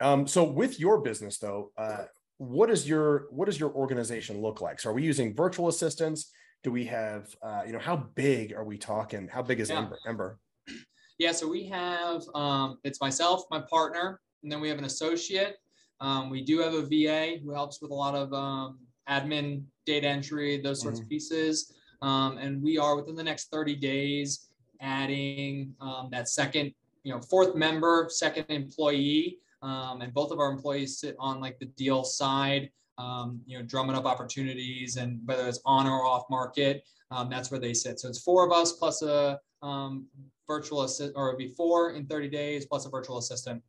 Um, 0.02 0.26
so 0.26 0.44
with 0.44 0.80
your 0.80 1.02
business 1.02 1.38
though, 1.38 1.72
uh, 1.78 2.06
what 2.38 2.72
is 2.72 2.90
your 2.90 3.28
what 3.30 3.46
does 3.46 3.60
your 3.60 3.72
organization 3.74 4.42
look 4.42 4.60
like? 4.60 4.80
So 4.80 4.90
are 4.90 4.94
we 4.94 5.04
using 5.04 5.36
virtual 5.36 5.68
assistants? 5.68 6.32
Do 6.64 6.72
we 6.72 6.84
have 6.86 7.28
uh, 7.44 7.62
you 7.68 7.74
know 7.74 7.80
how 7.80 7.96
big 8.16 8.54
are 8.54 8.64
we 8.64 8.76
talking? 8.76 9.28
How 9.28 9.44
big 9.44 9.60
is 9.60 9.70
Yeah. 9.70 9.78
Ember? 9.78 10.00
Ember? 10.08 10.40
Yeah, 11.20 11.32
so 11.32 11.48
we 11.48 11.68
have 11.68 12.24
um, 12.34 12.80
it's 12.84 13.00
myself, 13.00 13.44
my 13.52 13.62
partner, 13.70 14.20
and 14.42 14.52
then 14.52 14.60
we 14.60 14.68
have 14.68 14.80
an 14.80 14.86
associate. 14.86 15.58
Um, 16.02 16.32
we 16.32 16.44
do 16.44 16.58
have 16.58 16.74
a 16.74 16.82
VA 16.82 17.38
who 17.42 17.52
helps 17.52 17.82
with 17.84 17.92
a 17.92 17.94
lot 17.94 18.16
of 18.16 18.34
um, 18.34 18.80
admin, 19.08 19.64
data 19.86 20.08
entry, 20.08 20.60
those 20.60 20.82
sorts 20.82 21.00
of 21.00 21.08
pieces. 21.08 21.72
Um, 22.04 22.38
and 22.38 22.62
we 22.62 22.78
are 22.78 22.98
within 22.98 23.16
the 23.16 23.24
next 23.24 23.50
30 23.50 23.76
days 23.76 24.50
adding 24.82 25.74
um, 25.80 26.10
that 26.12 26.28
second, 26.28 26.74
you 27.04 27.14
know, 27.14 27.22
fourth 27.22 27.56
member, 27.56 28.08
second 28.10 28.46
employee. 28.50 29.40
Um, 29.62 30.02
and 30.02 30.14
both 30.14 30.32
of 30.32 30.40
our 30.40 30.52
employees 30.52 31.00
sit 31.00 31.16
on 31.18 31.40
like 31.40 31.58
the 31.60 31.68
deal 31.68 32.04
side, 32.04 32.70
um, 32.98 33.40
you 33.46 33.58
know, 33.58 33.64
drumming 33.64 33.96
up 33.96 34.06
opportunities 34.06 34.98
and 34.98 35.22
whether 35.26 35.48
it's 35.48 35.62
on 35.66 35.88
or 35.88 36.06
off 36.06 36.24
market, 36.30 36.84
um, 37.10 37.30
that's 37.30 37.50
where 37.50 37.60
they 37.60 37.74
sit. 37.74 38.02
So 38.02 38.10
it's 38.10 38.22
four 38.22 38.46
of 38.46 38.52
us 38.52 38.74
plus 38.74 39.02
a 39.02 39.40
um, 39.62 40.06
virtual 40.46 40.82
assist 40.82 41.14
or 41.16 41.30
it'd 41.30 41.38
be 41.38 41.54
four 41.56 41.92
in 41.92 42.06
30 42.06 42.28
days 42.28 42.66
plus 42.66 42.86
a 42.86 42.90
virtual 42.90 43.18
assistant. 43.18 43.64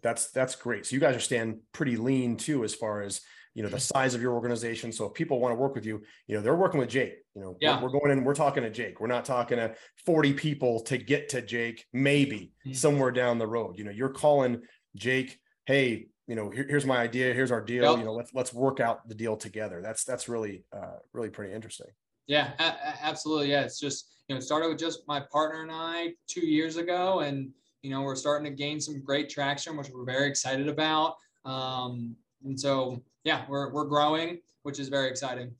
That's 0.00 0.30
that's 0.30 0.54
great. 0.54 0.86
So 0.86 0.94
you 0.94 1.00
guys 1.00 1.16
are 1.16 1.20
staying 1.20 1.60
pretty 1.72 1.96
lean 1.96 2.36
too, 2.36 2.62
as 2.62 2.74
far 2.74 3.02
as 3.02 3.22
you 3.54 3.62
know 3.62 3.68
the 3.68 3.80
size 3.80 4.14
of 4.14 4.22
your 4.22 4.34
organization. 4.34 4.92
So 4.92 5.06
if 5.06 5.14
people 5.14 5.40
want 5.40 5.52
to 5.52 5.56
work 5.56 5.74
with 5.74 5.86
you, 5.86 6.02
you 6.26 6.36
know 6.36 6.42
they're 6.42 6.56
working 6.56 6.80
with 6.80 6.88
Jake. 6.88 7.18
You 7.34 7.42
know, 7.42 7.56
yeah. 7.60 7.80
we're, 7.80 7.90
we're 7.90 8.00
going 8.00 8.18
in, 8.18 8.24
we're 8.24 8.34
talking 8.34 8.62
to 8.62 8.70
Jake. 8.70 9.00
We're 9.00 9.06
not 9.06 9.24
talking 9.24 9.58
to 9.58 9.74
40 10.04 10.32
people 10.34 10.80
to 10.82 10.98
get 10.98 11.28
to 11.30 11.42
Jake, 11.42 11.86
maybe 11.92 12.52
mm-hmm. 12.66 12.72
somewhere 12.72 13.10
down 13.10 13.38
the 13.38 13.46
road. 13.46 13.78
You 13.78 13.84
know, 13.84 13.90
you're 13.90 14.10
calling 14.10 14.62
Jake, 14.96 15.38
hey, 15.66 16.06
you 16.26 16.34
know, 16.34 16.50
here, 16.50 16.66
here's 16.68 16.86
my 16.86 16.98
idea, 16.98 17.32
here's 17.32 17.52
our 17.52 17.60
deal. 17.60 17.84
Yep. 17.84 17.98
You 17.98 18.04
know, 18.04 18.14
let's 18.14 18.32
let's 18.34 18.52
work 18.52 18.80
out 18.80 19.08
the 19.08 19.14
deal 19.14 19.36
together. 19.36 19.80
That's 19.82 20.04
that's 20.04 20.28
really 20.28 20.64
uh, 20.72 20.98
really 21.12 21.30
pretty 21.30 21.54
interesting. 21.54 21.88
Yeah, 22.26 22.52
a- 22.58 23.04
absolutely. 23.04 23.50
Yeah, 23.50 23.62
it's 23.62 23.78
just 23.78 24.10
you 24.28 24.34
know, 24.34 24.38
it 24.38 24.42
started 24.42 24.68
with 24.68 24.78
just 24.78 25.00
my 25.06 25.20
partner 25.30 25.62
and 25.62 25.70
I 25.72 26.14
two 26.26 26.46
years 26.46 26.76
ago, 26.76 27.20
and 27.20 27.50
you 27.82 27.90
know, 27.90 28.00
we're 28.00 28.16
starting 28.16 28.50
to 28.50 28.56
gain 28.56 28.80
some 28.80 29.02
great 29.02 29.28
traction, 29.28 29.76
which 29.76 29.90
we're 29.90 30.06
very 30.06 30.26
excited 30.26 30.68
about. 30.68 31.16
Um, 31.44 32.16
and 32.42 32.58
so, 32.58 33.02
yeah, 33.24 33.44
we're, 33.48 33.72
we're 33.72 33.86
growing, 33.86 34.40
which 34.62 34.78
is 34.78 34.88
very 34.88 35.08
exciting. 35.08 35.52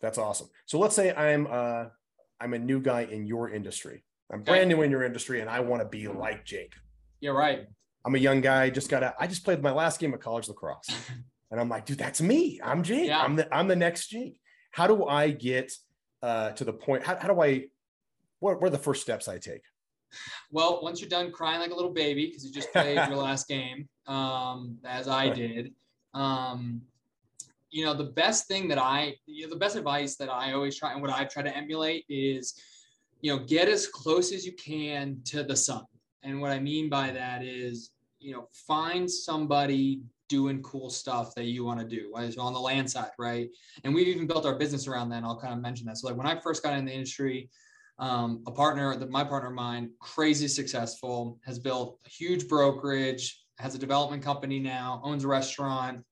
That's 0.00 0.18
awesome. 0.18 0.48
So 0.66 0.78
let's 0.78 0.94
say 0.94 1.14
I'm, 1.14 1.46
uh, 1.50 1.86
I'm 2.40 2.54
a 2.54 2.58
new 2.58 2.80
guy 2.80 3.02
in 3.02 3.26
your 3.26 3.50
industry. 3.50 4.04
I'm 4.32 4.42
brand 4.42 4.68
new 4.68 4.82
in 4.82 4.90
your 4.90 5.04
industry 5.04 5.40
and 5.40 5.48
I 5.48 5.60
want 5.60 5.82
to 5.82 5.88
be 5.88 6.08
like 6.08 6.44
Jake. 6.44 6.74
Yeah, 7.20 7.30
right. 7.30 7.66
I'm 8.04 8.14
a 8.14 8.18
young 8.18 8.40
guy. 8.40 8.70
Just 8.70 8.90
got 8.90 9.14
I 9.18 9.26
just 9.26 9.44
played 9.44 9.62
my 9.62 9.72
last 9.72 10.00
game 10.00 10.14
of 10.14 10.20
college 10.20 10.48
lacrosse 10.48 10.88
and 11.50 11.60
I'm 11.60 11.68
like, 11.68 11.86
dude, 11.86 11.98
that's 11.98 12.20
me. 12.20 12.60
I'm 12.62 12.82
Jake. 12.82 13.08
Yeah. 13.08 13.22
I'm 13.22 13.36
the, 13.36 13.54
I'm 13.54 13.68
the 13.68 13.76
next 13.76 14.08
Jake. 14.08 14.38
How 14.70 14.86
do 14.86 15.06
I 15.06 15.30
get 15.30 15.72
uh, 16.22 16.50
to 16.50 16.64
the 16.64 16.72
point? 16.72 17.04
How, 17.04 17.16
how 17.16 17.28
do 17.28 17.40
I, 17.40 17.64
what, 18.40 18.60
what 18.60 18.68
are 18.68 18.70
the 18.70 18.78
first 18.78 19.02
steps 19.02 19.28
I 19.28 19.38
take? 19.38 19.62
Well, 20.50 20.80
once 20.82 21.00
you're 21.00 21.10
done 21.10 21.32
crying 21.32 21.60
like 21.60 21.70
a 21.70 21.74
little 21.74 21.92
baby 21.92 22.26
because 22.26 22.44
you 22.44 22.52
just 22.52 22.72
played 22.72 22.96
your 22.96 23.16
last 23.16 23.48
game, 23.48 23.88
um, 24.06 24.78
as 24.84 25.08
I 25.08 25.28
did, 25.30 25.72
um, 26.14 26.82
you 27.70 27.84
know, 27.84 27.94
the 27.94 28.04
best 28.04 28.46
thing 28.46 28.68
that 28.68 28.78
I, 28.78 29.14
you 29.26 29.44
know, 29.44 29.50
the 29.50 29.58
best 29.58 29.76
advice 29.76 30.16
that 30.16 30.30
I 30.30 30.52
always 30.52 30.76
try 30.76 30.92
and 30.92 31.02
what 31.02 31.10
I 31.10 31.24
try 31.24 31.42
to 31.42 31.54
emulate 31.54 32.04
is, 32.08 32.54
you 33.20 33.34
know, 33.34 33.44
get 33.44 33.68
as 33.68 33.86
close 33.86 34.32
as 34.32 34.46
you 34.46 34.52
can 34.52 35.20
to 35.26 35.42
the 35.42 35.56
sun. 35.56 35.84
And 36.22 36.40
what 36.40 36.50
I 36.50 36.58
mean 36.58 36.88
by 36.88 37.10
that 37.10 37.44
is, 37.44 37.90
you 38.20 38.32
know, 38.32 38.48
find 38.52 39.10
somebody 39.10 40.00
doing 40.28 40.62
cool 40.62 40.90
stuff 40.90 41.34
that 41.34 41.44
you 41.44 41.64
want 41.64 41.80
to 41.80 41.86
do 41.86 42.12
on 42.14 42.52
the 42.52 42.60
land 42.60 42.90
side, 42.90 43.10
right? 43.18 43.48
And 43.84 43.94
we've 43.94 44.08
even 44.08 44.26
built 44.26 44.46
our 44.46 44.56
business 44.56 44.86
around 44.86 45.08
that. 45.10 45.16
And 45.16 45.26
I'll 45.26 45.40
kind 45.40 45.54
of 45.54 45.60
mention 45.60 45.86
that. 45.86 45.98
So, 45.98 46.08
like 46.08 46.16
when 46.16 46.26
I 46.26 46.38
first 46.38 46.62
got 46.62 46.76
in 46.76 46.84
the 46.84 46.92
industry, 46.92 47.48
um, 47.98 48.42
a 48.46 48.52
partner 48.52 48.96
my 49.08 49.24
partner 49.24 49.48
of 49.48 49.54
mine, 49.54 49.90
crazy 50.00 50.48
successful, 50.48 51.38
has 51.44 51.58
built 51.58 51.98
a 52.06 52.08
huge 52.08 52.46
brokerage, 52.48 53.42
has 53.58 53.74
a 53.74 53.78
development 53.78 54.22
company 54.22 54.58
now, 54.58 55.00
owns 55.04 55.24
a 55.24 55.28
restaurant. 55.28 56.04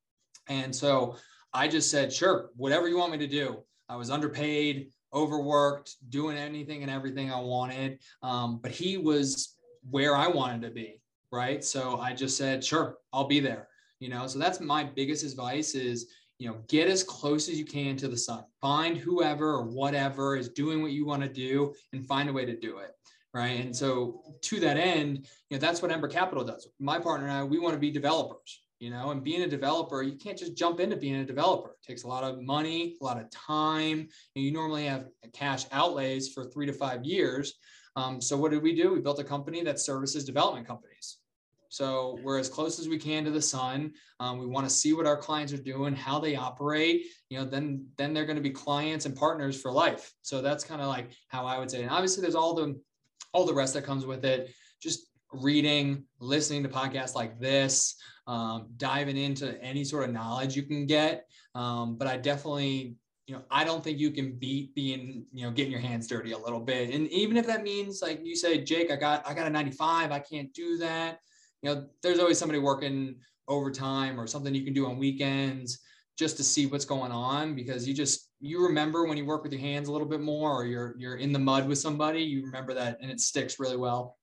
And 0.48 0.74
so 0.74 1.16
I 1.52 1.68
just 1.68 1.90
said, 1.90 2.12
sure, 2.12 2.50
whatever 2.56 2.88
you 2.88 2.98
want 2.98 3.12
me 3.12 3.18
to 3.18 3.26
do. 3.26 3.62
I 3.88 3.96
was 3.96 4.10
underpaid, 4.10 4.90
overworked, 5.14 5.94
doing 6.10 6.36
anything 6.36 6.82
and 6.82 6.90
everything 6.90 7.32
I 7.32 7.40
wanted. 7.40 8.00
Um, 8.22 8.58
but 8.60 8.72
he 8.72 8.96
was 8.98 9.54
where 9.88 10.16
I 10.16 10.26
wanted 10.26 10.62
to 10.62 10.70
be. 10.70 11.00
Right. 11.32 11.64
So 11.64 11.98
I 11.98 12.12
just 12.12 12.36
said, 12.36 12.64
sure, 12.64 12.98
I'll 13.12 13.26
be 13.26 13.40
there. 13.40 13.68
You 14.00 14.08
know, 14.08 14.26
so 14.26 14.38
that's 14.38 14.60
my 14.60 14.84
biggest 14.84 15.24
advice 15.24 15.74
is 15.74 16.10
you 16.38 16.48
know 16.48 16.58
get 16.68 16.88
as 16.88 17.02
close 17.02 17.48
as 17.48 17.58
you 17.58 17.64
can 17.64 17.96
to 17.96 18.08
the 18.08 18.16
sun 18.16 18.44
find 18.60 18.96
whoever 18.96 19.54
or 19.54 19.62
whatever 19.64 20.36
is 20.36 20.50
doing 20.50 20.82
what 20.82 20.92
you 20.92 21.06
want 21.06 21.22
to 21.22 21.28
do 21.28 21.74
and 21.92 22.06
find 22.06 22.28
a 22.28 22.32
way 22.32 22.44
to 22.44 22.56
do 22.56 22.78
it 22.78 22.90
right 23.36 23.60
and 23.60 23.74
so 23.74 24.22
to 24.40 24.58
that 24.60 24.76
end 24.76 25.26
you 25.50 25.56
know 25.56 25.60
that's 25.60 25.82
what 25.82 25.90
ember 25.90 26.08
capital 26.08 26.44
does 26.44 26.68
my 26.78 26.98
partner 26.98 27.26
and 27.26 27.36
i 27.36 27.44
we 27.44 27.58
want 27.58 27.74
to 27.74 27.78
be 27.78 27.90
developers 27.90 28.62
you 28.78 28.90
know 28.90 29.10
and 29.10 29.22
being 29.22 29.42
a 29.42 29.48
developer 29.48 30.02
you 30.02 30.16
can't 30.16 30.38
just 30.38 30.56
jump 30.56 30.80
into 30.80 30.96
being 30.96 31.16
a 31.16 31.24
developer 31.24 31.70
it 31.70 31.86
takes 31.86 32.04
a 32.04 32.08
lot 32.08 32.24
of 32.24 32.40
money 32.40 32.96
a 33.00 33.04
lot 33.04 33.20
of 33.20 33.30
time 33.30 34.08
and 34.34 34.44
you 34.44 34.52
normally 34.52 34.86
have 34.86 35.06
cash 35.32 35.66
outlays 35.72 36.32
for 36.32 36.44
three 36.44 36.66
to 36.66 36.72
five 36.72 37.04
years 37.04 37.54
um, 37.96 38.20
so 38.20 38.36
what 38.36 38.50
did 38.50 38.62
we 38.62 38.74
do 38.74 38.92
we 38.92 39.00
built 39.00 39.18
a 39.18 39.24
company 39.24 39.62
that 39.62 39.78
services 39.78 40.24
development 40.24 40.66
companies 40.66 41.18
so 41.68 42.18
we're 42.22 42.38
as 42.38 42.48
close 42.48 42.78
as 42.78 42.88
we 42.88 42.96
can 42.96 43.24
to 43.24 43.30
the 43.30 43.42
sun. 43.42 43.92
Um, 44.20 44.38
we 44.38 44.46
want 44.46 44.66
to 44.66 44.74
see 44.74 44.92
what 44.94 45.04
our 45.04 45.16
clients 45.16 45.52
are 45.52 45.58
doing, 45.58 45.94
how 45.94 46.18
they 46.18 46.36
operate. 46.36 47.06
You 47.28 47.38
know, 47.38 47.44
then 47.44 47.86
then 47.98 48.14
they're 48.14 48.24
going 48.24 48.36
to 48.36 48.42
be 48.42 48.50
clients 48.50 49.04
and 49.04 49.14
partners 49.14 49.60
for 49.60 49.70
life. 49.70 50.14
So 50.22 50.40
that's 50.40 50.64
kind 50.64 50.80
of 50.80 50.86
like 50.86 51.10
how 51.28 51.44
I 51.44 51.58
would 51.58 51.70
say. 51.70 51.82
And 51.82 51.90
obviously, 51.90 52.22
there's 52.22 52.34
all 52.34 52.54
the 52.54 52.80
all 53.36 53.44
the 53.44 53.54
rest 53.54 53.74
that 53.74 53.84
comes 53.84 54.06
with 54.06 54.24
it. 54.24 54.50
Just 54.80 55.08
reading, 55.32 56.04
listening 56.20 56.62
to 56.62 56.68
podcasts 56.68 57.14
like 57.14 57.38
this, 57.38 57.96
um, 58.26 58.68
diving 58.76 59.16
into 59.16 59.60
any 59.62 59.84
sort 59.84 60.04
of 60.08 60.14
knowledge 60.14 60.56
you 60.56 60.62
can 60.62 60.86
get. 60.86 61.26
Um, 61.54 61.96
but 61.96 62.08
I 62.08 62.16
definitely 62.16 62.96
you 63.26 63.34
know, 63.34 63.42
I 63.50 63.64
don't 63.64 63.82
think 63.82 63.98
you 63.98 64.12
can 64.12 64.38
beat 64.38 64.72
being, 64.76 65.26
you 65.32 65.44
know, 65.44 65.50
getting 65.50 65.72
your 65.72 65.80
hands 65.80 66.06
dirty 66.06 66.30
a 66.30 66.38
little 66.38 66.60
bit. 66.60 66.94
And 66.94 67.08
even 67.08 67.36
if 67.36 67.44
that 67.48 67.64
means 67.64 68.00
like 68.00 68.20
you 68.22 68.36
say, 68.36 68.62
Jake, 68.62 68.88
I 68.92 68.94
got, 68.94 69.28
I 69.28 69.34
got 69.34 69.48
a 69.48 69.50
95, 69.50 70.12
I 70.12 70.20
can't 70.20 70.54
do 70.54 70.78
that 70.78 71.18
you 71.62 71.74
know, 71.74 71.86
there's 72.02 72.18
always 72.18 72.38
somebody 72.38 72.58
working 72.58 73.16
overtime 73.48 74.20
or 74.20 74.26
something 74.26 74.54
you 74.54 74.64
can 74.64 74.74
do 74.74 74.86
on 74.86 74.98
weekends 74.98 75.80
just 76.16 76.36
to 76.38 76.44
see 76.44 76.66
what's 76.66 76.84
going 76.84 77.12
on 77.12 77.54
because 77.54 77.86
you 77.86 77.94
just 77.94 78.30
you 78.40 78.62
remember 78.66 79.06
when 79.06 79.16
you 79.16 79.24
work 79.24 79.42
with 79.42 79.52
your 79.52 79.60
hands 79.60 79.88
a 79.88 79.92
little 79.92 80.08
bit 80.08 80.20
more 80.20 80.50
or 80.50 80.64
you're 80.64 80.94
you're 80.98 81.16
in 81.16 81.32
the 81.32 81.38
mud 81.38 81.68
with 81.68 81.78
somebody 81.78 82.20
you 82.22 82.44
remember 82.44 82.74
that 82.74 82.98
and 83.00 83.10
it 83.10 83.20
sticks 83.20 83.60
really 83.60 83.76
well. 83.76 84.16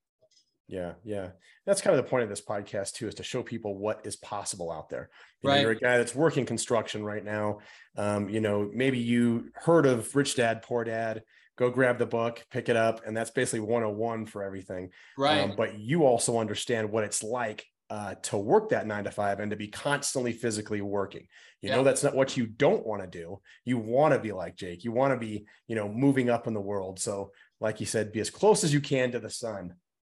Yeah 0.67 0.93
yeah. 1.03 1.29
That's 1.65 1.81
kind 1.81 1.97
of 1.97 2.03
the 2.03 2.09
point 2.09 2.23
of 2.23 2.29
this 2.29 2.41
podcast 2.41 2.93
too 2.93 3.07
is 3.07 3.15
to 3.15 3.23
show 3.23 3.43
people 3.43 3.77
what 3.77 4.01
is 4.05 4.15
possible 4.17 4.71
out 4.71 4.89
there. 4.89 5.09
You 5.41 5.49
right. 5.49 5.55
know, 5.57 5.61
you're 5.61 5.71
a 5.71 5.75
guy 5.75 5.97
that's 5.97 6.15
working 6.15 6.45
construction 6.45 7.03
right 7.03 7.23
now. 7.23 7.59
Um, 7.95 8.27
you 8.29 8.41
know 8.41 8.69
maybe 8.73 8.99
you 8.99 9.51
heard 9.55 9.85
of 9.85 10.15
rich 10.15 10.35
dad 10.35 10.63
poor 10.63 10.83
dad. 10.83 11.23
Go 11.55 11.69
grab 11.69 11.99
the 11.99 12.07
book, 12.07 12.43
pick 12.49 12.67
it 12.67 12.75
up, 12.75 13.05
and 13.05 13.15
that's 13.15 13.29
basically 13.29 13.59
101 13.59 14.25
for 14.25 14.41
everything. 14.41 14.89
Right. 15.15 15.41
Um, 15.41 15.53
but 15.55 15.77
you 15.77 16.03
also 16.03 16.39
understand 16.39 16.89
what 16.89 17.03
it's 17.03 17.21
like 17.21 17.63
uh, 17.93 18.15
to 18.23 18.37
work 18.37 18.69
that 18.69 18.87
nine 18.87 19.03
to 19.03 19.11
five 19.11 19.39
and 19.39 19.51
to 19.51 19.55
be 19.55 19.67
constantly 19.67 20.33
physically 20.33 20.81
working. 20.81 21.27
You 21.61 21.69
yeah. 21.69 21.75
know, 21.75 21.83
that's 21.83 22.03
not 22.03 22.15
what 22.15 22.35
you 22.35 22.47
don't 22.47 22.83
want 22.87 23.03
to 23.03 23.07
do. 23.07 23.39
You 23.65 23.77
want 23.77 24.15
to 24.15 24.19
be 24.19 24.31
like 24.31 24.55
Jake. 24.55 24.83
You 24.83 24.91
want 24.91 25.13
to 25.13 25.17
be, 25.19 25.45
you 25.67 25.75
know, 25.75 25.87
moving 25.87 26.27
up 26.27 26.47
in 26.47 26.55
the 26.55 26.59
world. 26.59 26.99
So, 26.99 27.33
like 27.59 27.79
you 27.79 27.85
said, 27.85 28.11
be 28.11 28.19
as 28.19 28.31
close 28.31 28.63
as 28.63 28.73
you 28.73 28.81
can 28.81 29.11
to 29.11 29.19
the 29.19 29.29
sun. 29.29 29.75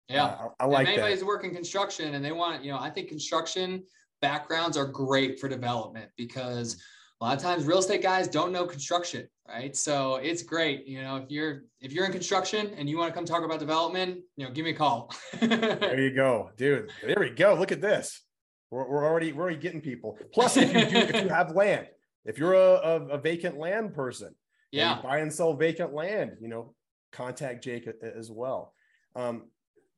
Yeah, 0.09 0.25
uh, 0.25 0.49
I, 0.59 0.65
I, 0.65 0.67
like 0.69 0.87
if 0.87 0.95
anybody's 0.95 1.21
that. 1.21 1.27
working 1.27 1.53
construction 1.53 2.15
and 2.15 2.25
they 2.25 2.33
want, 2.33 2.65
you 2.65 2.73
know, 2.73 2.79
I 2.79 2.89
think 2.89 3.09
construction 3.09 3.85
backgrounds 4.23 4.79
are 4.79 4.87
great 4.87 5.39
for 5.39 5.47
development 5.47 6.11
because 6.17 6.83
a 7.21 7.25
lot 7.25 7.37
of 7.37 7.43
times 7.43 7.65
real 7.65 7.79
estate 7.79 8.03
guys 8.03 8.29
don't 8.29 8.53
know 8.53 8.67
construction 8.67 9.27
right? 9.49 9.77
So 9.77 10.17
it's 10.17 10.43
great 10.43 10.87
you 10.87 11.03
know 11.03 11.17
if 11.17 11.31
you're 11.31 11.65
if 11.81 11.93
you're 11.93 12.05
in 12.05 12.13
construction 12.13 12.73
and 12.77 12.89
you 12.89 12.99
want 12.99 13.09
to 13.11 13.15
come 13.15 13.25
talk 13.25 13.45
about 13.45 13.59
development 13.59 14.21
you 14.37 14.47
know 14.47 14.53
give 14.53 14.65
me 14.65 14.73
a 14.73 14.75
call. 14.75 15.15
There 15.41 16.01
you 16.01 16.15
go. 16.15 16.51
Dude 16.57 16.91
there 17.03 17.17
we 17.19 17.31
go. 17.31 17.55
Look 17.55 17.73
at 17.73 17.81
this. 17.81 18.23
We're, 18.71 18.89
we're 18.89 19.05
already 19.05 19.33
we're 19.33 19.45
already 19.45 19.59
getting 19.59 19.81
people. 19.81 20.19
Plus 20.33 20.57
if 20.57 20.73
you 20.73 20.87
do 20.87 20.97
if 20.97 21.23
you 21.23 21.29
have 21.29 21.55
land 21.55 21.87
if 22.25 22.39
you're 22.39 22.55
a, 22.55 22.75
a, 22.75 23.07
a 23.09 23.19
vacant 23.19 23.57
land 23.57 23.95
person 23.95 24.35
yeah. 24.73 25.01
buy 25.01 25.19
and 25.19 25.33
sell 25.33 25.55
vacant 25.55 25.95
land 25.95 26.33
you 26.41 26.49
know 26.49 26.75
contact 27.13 27.65
jake 27.65 27.89
as 28.03 28.31
well. 28.31 28.75
Um, 29.15 29.45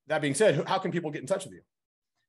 that 0.07 0.21
being 0.23 0.35
said 0.35 0.67
how 0.67 0.79
can 0.79 0.93
people 0.93 1.11
get 1.11 1.21
in 1.21 1.27
touch 1.27 1.45
with 1.45 1.55
you 1.55 1.63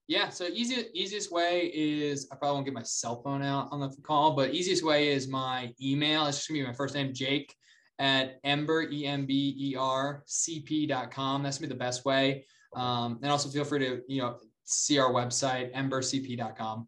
yeah. 0.10 0.30
So 0.30 0.48
easy, 0.52 0.88
easiest 0.96 1.32
way 1.32 1.72
is 1.72 2.28
I 2.32 2.36
probably 2.36 2.56
won't 2.56 2.66
get 2.66 2.74
my 2.74 2.84
cell 2.84 3.22
phone 3.22 3.44
out 3.44 3.70
on 3.72 3.80
the 3.80 3.96
call, 4.02 4.36
but 4.36 4.56
easiest 4.56 4.84
way 4.84 5.10
is 5.10 5.28
my 5.28 5.72
email. 5.80 6.26
It's 6.26 6.38
just 6.38 6.50
gonna 6.50 6.62
be 6.62 6.66
my 6.66 6.74
first 6.74 6.96
name, 6.96 7.14
Jake 7.14 7.56
at 8.00 8.40
ember, 8.44 8.84
E-M-B-E-R, 8.90 10.24
cp.com. 10.28 11.44
That's 11.44 11.60
gonna 11.60 11.68
be 11.68 11.74
the 11.74 11.80
best 11.80 12.06
way. 12.06 12.46
Um, 12.76 13.20
and 13.22 13.32
also 13.32 13.50
feel 13.50 13.64
free 13.64 13.80
to, 13.80 14.02
you 14.08 14.22
know, 14.22 14.38
see 14.64 14.98
our 14.98 15.12
website, 15.12 15.74
embercp.com. 15.76 16.88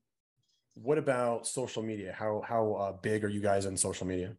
What 0.75 0.97
about 0.97 1.45
social 1.45 1.83
media? 1.83 2.15
How, 2.17 2.41
how 2.43 2.73
uh, 2.73 2.91
big 2.93 3.23
are 3.23 3.29
you 3.29 3.41
guys 3.41 3.67
in 3.67 3.77
social 3.77 4.07
media? 4.07 4.35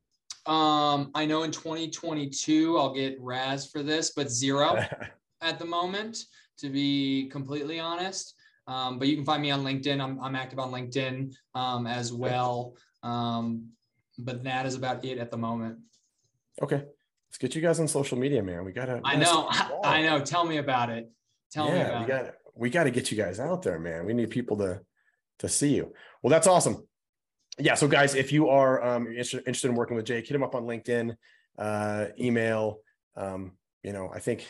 Um, 0.47 1.12
I 1.14 1.25
know 1.25 1.45
in 1.45 1.53
2022, 1.53 2.77
I'll 2.77 2.92
get 2.92 3.16
Raz 3.21 3.71
for 3.71 3.85
this, 3.85 4.11
but 4.11 4.29
zero 4.29 4.77
at 5.40 5.61
the 5.61 5.66
moment, 5.66 6.25
to 6.59 6.68
be 6.68 7.29
completely 7.31 7.79
honest. 7.79 8.35
Um, 8.66 8.98
but 8.98 9.09
you 9.09 9.16
can 9.16 9.25
find 9.25 9.42
me 9.42 9.51
on 9.51 9.64
LinkedIn. 9.64 10.01
I'm, 10.01 10.20
I'm 10.20 10.37
active 10.37 10.59
on 10.59 10.70
LinkedIn 10.70 11.35
um, 11.55 11.87
as 11.87 12.12
well. 12.12 12.75
Um, 13.03 13.68
but 14.18 14.44
that 14.44 14.66
is 14.66 14.75
about 14.75 15.05
it 15.05 15.18
at 15.18 15.31
the 15.31 15.37
moment. 15.37 15.79
Okay. 16.62 16.77
Let's 17.33 17.38
get 17.38 17.55
you 17.55 17.62
guys 17.62 17.81
on 17.81 17.88
social 17.88 18.18
media, 18.18 18.42
man. 18.42 18.64
We 18.64 18.72
gotta. 18.72 19.01
I 19.05 19.16
know. 19.16 19.48
I 19.85 20.03
know. 20.03 20.20
Tell 20.20 20.44
me 20.44 20.59
about 20.59 20.90
it. 20.90 21.11
Tell 21.51 21.66
yeah, 21.66 21.75
me 21.75 21.81
about 21.81 22.01
we 22.01 22.07
got 22.07 22.25
it. 22.27 22.35
We 22.55 22.70
got 22.70 22.85
to 22.85 22.90
get 22.90 23.11
you 23.11 23.16
guys 23.16 23.40
out 23.40 23.62
there, 23.62 23.79
man. 23.79 24.05
We 24.05 24.12
need 24.12 24.29
people 24.29 24.59
to 24.59 24.83
to 25.38 25.48
see 25.48 25.75
you. 25.75 25.94
Well, 26.22 26.31
that's 26.31 26.46
awesome. 26.46 26.87
Yeah. 27.59 27.75
So, 27.75 27.88
guys, 27.88 28.14
if 28.14 28.33
you 28.33 28.51
are 28.51 28.83
um, 28.85 29.07
interested 29.07 29.64
in 29.64 29.75
working 29.75 29.96
with 29.96 30.05
Jake, 30.05 30.27
hit 30.27 30.35
him 30.35 30.42
up 30.42 30.55
on 30.55 30.64
LinkedIn, 30.64 31.16
uh, 31.59 32.07
email. 32.20 32.81
Um, 33.16 33.53
you 33.83 33.94
know, 33.94 34.11
I 34.14 34.18
think 34.20 34.46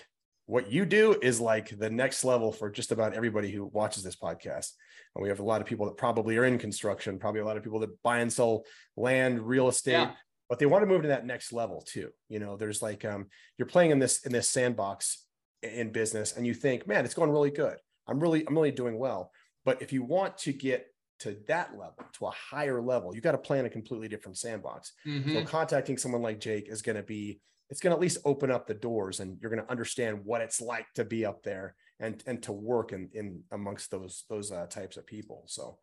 what 0.47 0.71
you 0.71 0.85
do 0.85 1.17
is 1.23 1.41
like 1.41 1.77
the 1.79 1.91
next 1.91 2.25
level 2.25 2.53
for 2.53 2.71
just 2.71 2.93
about 2.93 3.15
everybody 3.15 3.51
who 3.51 3.67
watches 3.67 4.03
this 4.03 4.17
podcast. 4.17 4.73
And 5.15 5.23
we 5.23 5.29
have 5.29 5.41
a 5.41 5.45
lot 5.45 5.61
of 5.61 5.67
people 5.67 5.87
that 5.87 5.97
probably 5.97 6.37
are 6.39 6.45
in 6.45 6.59
construction, 6.59 7.19
probably 7.19 7.41
a 7.41 7.45
lot 7.45 7.57
of 7.57 7.63
people 7.63 7.81
that 7.81 8.03
buy 8.03 8.19
and 8.19 8.33
sell 8.33 8.65
land, 8.97 9.41
real 9.41 9.69
estate, 9.69 9.93
yeah. 9.93 10.13
but 10.49 10.59
they 10.59 10.67
want 10.67 10.83
to 10.83 10.87
move 10.87 11.03
to 11.03 11.09
that 11.09 11.27
next 11.27 11.53
level 11.53 11.83
too. 11.87 12.11
You 12.29 12.39
know, 12.39 12.57
there's 12.57 12.83
like 12.83 13.05
um, 13.05 13.27
you're 13.59 13.67
playing 13.67 13.91
in 13.91 13.99
this 13.99 14.25
in 14.25 14.33
this 14.33 14.49
sandbox 14.49 15.25
in 15.63 15.93
business, 15.93 16.37
and 16.37 16.47
you 16.47 16.55
think, 16.55 16.87
man, 16.87 17.05
it's 17.05 17.15
going 17.15 17.31
really 17.31 17.51
good. 17.51 17.77
I'm 18.09 18.19
really 18.19 18.45
I'm 18.47 18.55
really 18.55 18.73
doing 18.73 18.99
well. 18.99 19.31
But 19.65 19.81
if 19.81 19.93
you 19.93 20.03
want 20.03 20.39
to 20.39 20.53
get 20.53 20.87
to 21.21 21.37
that 21.47 21.73
level, 21.73 22.05
to 22.15 22.27
a 22.27 22.31
higher 22.31 22.83
level, 22.83 23.15
you 23.15 23.21
got 23.21 23.33
to 23.33 23.39
play 23.39 23.61
in 23.61 23.67
a 23.67 23.71
completely 23.71 24.09
different 24.09 24.39
sandbox. 24.39 24.93
Mm-hmm. 25.07 25.35
So 25.35 25.45
contacting 25.45 25.97
someone 25.97 26.23
like 26.23 26.41
Jake 26.41 26.69
is 26.69 26.83
going 26.83 26.97
to 26.97 27.03
be 27.05 27.41
it's 27.73 27.81
going 27.81 27.91
to 27.91 27.97
at 27.97 28.03
least 28.03 28.19
open 28.27 28.51
up 28.51 28.67
the 28.67 28.75
doors 28.75 29.21
and 29.21 29.39
you're 29.41 29.51
going 29.51 29.65
to 29.65 29.71
understand 29.71 30.21
what 30.25 30.43
it's 30.43 30.61
like 30.61 30.85
to 30.95 31.07
be 31.07 31.25
up 31.25 31.43
there 31.43 31.75
and 32.01 32.23
and 32.27 32.43
to 32.43 32.53
work 32.53 32.93
in 32.93 33.09
in 33.15 33.43
amongst 33.51 33.91
those 33.91 34.25
those 34.29 34.53
uh, 34.53 34.67
types 34.67 34.99
of 34.99 35.07
people. 35.07 35.45
So 35.47 35.79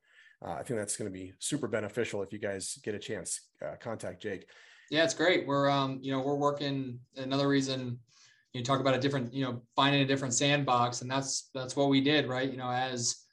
uh, 0.45 0.52
i 0.52 0.63
think 0.63 0.80
that's 0.80 0.95
going 0.95 1.12
to 1.12 1.19
be 1.19 1.34
super 1.39 1.67
beneficial 1.67 2.21
if 2.21 2.32
you 2.32 2.38
guys 2.38 2.78
get 2.84 2.93
a 2.93 2.99
chance 2.99 3.41
uh, 3.65 3.75
contact 3.82 4.21
jake. 4.21 4.45
Yeah 4.91 5.04
it's 5.04 5.15
great. 5.15 5.47
We're 5.47 5.67
um 5.67 5.97
you 5.99 6.12
know 6.12 6.21
we're 6.21 6.36
working 6.36 6.99
another 7.17 7.47
reason 7.47 7.97
you 8.54 8.63
talk 8.63 8.80
about 8.80 8.93
a 8.93 8.99
different 8.99 9.34
you 9.34 9.43
know 9.43 9.63
finding 9.75 10.04
a 10.04 10.06
different 10.06 10.36
sandbox 10.36 11.02
and 11.02 11.10
that's 11.10 11.49
that's 11.56 11.75
what 11.75 11.89
we 11.89 12.02
did 12.02 12.28
right? 12.28 12.52
You 12.52 12.58
know 12.58 12.69
as 12.69 13.25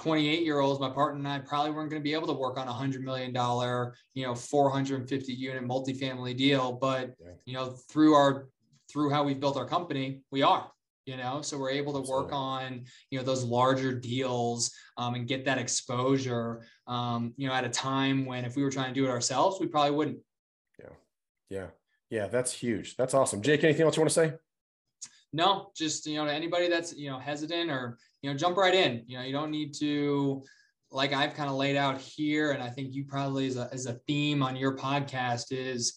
28 0.00 0.44
year 0.44 0.60
olds, 0.60 0.80
my 0.80 0.88
partner 0.88 1.18
and 1.18 1.28
I 1.28 1.40
probably 1.40 1.72
weren't 1.72 1.90
going 1.90 2.00
to 2.00 2.04
be 2.04 2.14
able 2.14 2.26
to 2.28 2.32
work 2.32 2.56
on 2.56 2.66
a 2.66 2.72
hundred 2.72 3.04
million 3.04 3.34
dollar, 3.34 3.94
you 4.14 4.24
know, 4.24 4.34
450 4.34 5.30
unit 5.30 5.62
multifamily 5.62 6.34
deal. 6.34 6.72
But, 6.72 7.14
yeah. 7.20 7.32
you 7.44 7.52
know, 7.52 7.76
through 7.90 8.14
our, 8.14 8.48
through 8.90 9.10
how 9.10 9.24
we've 9.24 9.38
built 9.38 9.58
our 9.58 9.66
company, 9.66 10.22
we 10.30 10.42
are, 10.42 10.72
you 11.04 11.18
know, 11.18 11.42
so 11.42 11.58
we're 11.58 11.68
able 11.68 11.92
to 11.92 11.98
Absolutely. 11.98 12.24
work 12.24 12.32
on, 12.32 12.84
you 13.10 13.18
know, 13.18 13.24
those 13.24 13.44
larger 13.44 13.92
deals 13.92 14.72
um, 14.96 15.16
and 15.16 15.28
get 15.28 15.44
that 15.44 15.58
exposure, 15.58 16.62
um, 16.86 17.34
you 17.36 17.46
know, 17.46 17.52
at 17.52 17.64
a 17.64 17.68
time 17.68 18.24
when 18.24 18.46
if 18.46 18.56
we 18.56 18.62
were 18.62 18.70
trying 18.70 18.94
to 18.94 18.98
do 18.98 19.06
it 19.06 19.10
ourselves, 19.10 19.60
we 19.60 19.66
probably 19.66 19.94
wouldn't. 19.94 20.18
Yeah. 20.78 20.86
Yeah. 21.50 21.66
Yeah. 22.08 22.26
That's 22.28 22.54
huge. 22.54 22.96
That's 22.96 23.12
awesome. 23.12 23.42
Jake, 23.42 23.64
anything 23.64 23.84
else 23.84 23.96
you 23.96 24.00
want 24.00 24.10
to 24.10 24.14
say? 24.14 24.32
no, 25.32 25.70
just 25.76 26.06
you 26.06 26.16
know, 26.16 26.24
to 26.24 26.32
anybody 26.32 26.68
that's 26.68 26.96
you 26.96 27.10
know 27.10 27.18
hesitant 27.18 27.70
or 27.70 27.98
you 28.22 28.30
know, 28.30 28.36
jump 28.36 28.56
right 28.56 28.74
in. 28.74 29.02
You 29.06 29.18
know, 29.18 29.24
you 29.24 29.32
don't 29.32 29.50
need 29.50 29.74
to 29.74 30.42
like 30.90 31.12
I've 31.12 31.34
kind 31.34 31.48
of 31.48 31.56
laid 31.56 31.76
out 31.76 32.00
here, 32.00 32.52
and 32.52 32.62
I 32.62 32.68
think 32.68 32.94
you 32.94 33.04
probably 33.04 33.46
as 33.46 33.56
a 33.56 33.68
as 33.72 33.86
a 33.86 33.94
theme 34.06 34.42
on 34.42 34.56
your 34.56 34.76
podcast 34.76 35.46
is, 35.52 35.94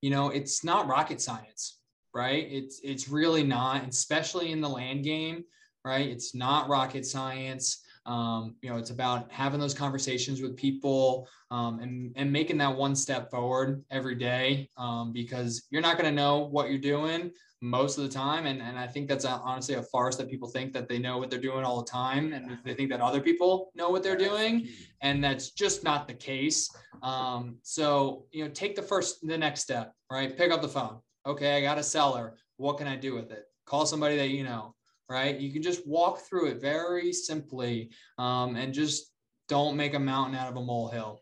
you 0.00 0.10
know, 0.10 0.30
it's 0.30 0.64
not 0.64 0.88
rocket 0.88 1.20
science, 1.20 1.78
right? 2.14 2.46
It's 2.50 2.80
it's 2.82 3.08
really 3.08 3.44
not, 3.44 3.88
especially 3.88 4.52
in 4.52 4.60
the 4.60 4.68
land 4.68 5.04
game, 5.04 5.44
right? 5.84 6.08
It's 6.08 6.34
not 6.34 6.68
rocket 6.68 7.06
science. 7.06 7.82
Um, 8.04 8.56
you 8.62 8.70
know, 8.70 8.78
it's 8.78 8.90
about 8.90 9.30
having 9.30 9.60
those 9.60 9.74
conversations 9.74 10.42
with 10.42 10.56
people 10.56 11.28
um, 11.52 11.78
and, 11.78 12.12
and 12.16 12.32
making 12.32 12.58
that 12.58 12.76
one 12.76 12.96
step 12.96 13.30
forward 13.30 13.84
every 13.92 14.16
day 14.16 14.68
um, 14.76 15.12
because 15.12 15.68
you're 15.70 15.82
not 15.82 15.98
going 15.98 16.10
to 16.10 16.16
know 16.16 16.40
what 16.40 16.68
you're 16.68 16.80
doing 16.80 17.30
most 17.62 17.96
of 17.96 18.02
the 18.02 18.10
time. 18.10 18.46
And, 18.46 18.60
and 18.60 18.76
I 18.76 18.88
think 18.88 19.08
that's 19.08 19.24
a, 19.24 19.30
honestly 19.30 19.76
a 19.76 19.82
farce 19.82 20.16
that 20.16 20.28
people 20.28 20.48
think 20.48 20.72
that 20.72 20.88
they 20.88 20.98
know 20.98 21.16
what 21.16 21.30
they're 21.30 21.40
doing 21.40 21.64
all 21.64 21.80
the 21.80 21.90
time. 21.90 22.32
And 22.32 22.58
they 22.64 22.74
think 22.74 22.90
that 22.90 23.00
other 23.00 23.20
people 23.20 23.70
know 23.74 23.88
what 23.88 24.02
they're 24.02 24.16
doing. 24.16 24.68
And 25.00 25.22
that's 25.22 25.52
just 25.52 25.84
not 25.84 26.08
the 26.08 26.14
case. 26.14 26.68
Um, 27.02 27.56
so, 27.62 28.26
you 28.32 28.44
know, 28.44 28.50
take 28.50 28.74
the 28.74 28.82
first, 28.82 29.26
the 29.26 29.38
next 29.38 29.60
step, 29.60 29.94
right? 30.10 30.36
Pick 30.36 30.50
up 30.50 30.60
the 30.60 30.68
phone. 30.68 30.98
Okay, 31.24 31.56
I 31.56 31.60
got 31.60 31.78
a 31.78 31.84
seller. 31.84 32.36
What 32.56 32.78
can 32.78 32.88
I 32.88 32.96
do 32.96 33.14
with 33.14 33.30
it? 33.30 33.44
Call 33.64 33.86
somebody 33.86 34.16
that 34.16 34.30
you 34.30 34.42
know, 34.42 34.74
right? 35.08 35.38
You 35.38 35.52
can 35.52 35.62
just 35.62 35.86
walk 35.86 36.18
through 36.18 36.48
it 36.48 36.60
very 36.60 37.12
simply 37.12 37.90
um, 38.18 38.56
and 38.56 38.74
just 38.74 39.12
don't 39.48 39.76
make 39.76 39.94
a 39.94 40.00
mountain 40.00 40.34
out 40.36 40.48
of 40.48 40.56
a 40.56 40.60
molehill. 40.60 41.20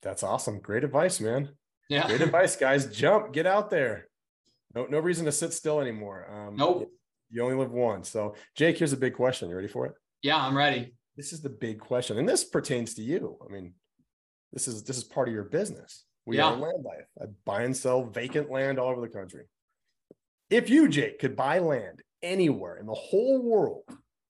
That's 0.00 0.22
awesome. 0.22 0.60
Great 0.60 0.84
advice, 0.84 1.20
man. 1.20 1.50
Yeah. 1.90 2.06
Great 2.06 2.22
advice, 2.22 2.56
guys. 2.56 2.86
Jump, 2.86 3.32
get 3.32 3.46
out 3.46 3.68
there 3.68 4.07
no 4.78 4.86
no 4.86 4.98
reason 4.98 5.24
to 5.24 5.32
sit 5.32 5.52
still 5.52 5.80
anymore. 5.80 6.28
Um, 6.30 6.56
nope. 6.56 6.90
You 7.30 7.42
only 7.42 7.56
live 7.56 7.72
once. 7.72 8.08
So, 8.08 8.34
Jake, 8.54 8.78
here's 8.78 8.92
a 8.92 8.96
big 8.96 9.14
question. 9.14 9.50
You 9.50 9.56
ready 9.56 9.68
for 9.68 9.86
it? 9.86 9.92
Yeah, 10.22 10.36
I'm 10.36 10.56
ready. 10.56 10.94
This 11.16 11.32
is 11.32 11.42
the 11.42 11.50
big 11.50 11.80
question, 11.80 12.18
and 12.18 12.28
this 12.28 12.44
pertains 12.44 12.94
to 12.94 13.02
you. 13.02 13.36
I 13.46 13.52
mean, 13.52 13.74
this 14.52 14.68
is 14.68 14.84
this 14.84 14.96
is 14.96 15.04
part 15.04 15.28
of 15.28 15.34
your 15.34 15.44
business. 15.44 16.04
We 16.26 16.36
yeah. 16.36 16.46
are 16.46 16.56
land 16.56 16.84
life. 16.84 17.06
I 17.20 17.24
buy 17.44 17.62
and 17.62 17.76
sell 17.76 18.04
vacant 18.04 18.50
land 18.50 18.78
all 18.78 18.90
over 18.90 19.00
the 19.00 19.08
country. 19.08 19.44
If 20.50 20.70
you, 20.70 20.88
Jake, 20.88 21.18
could 21.18 21.36
buy 21.36 21.58
land 21.58 22.02
anywhere 22.22 22.76
in 22.76 22.86
the 22.86 22.94
whole 22.94 23.42
world, 23.42 23.84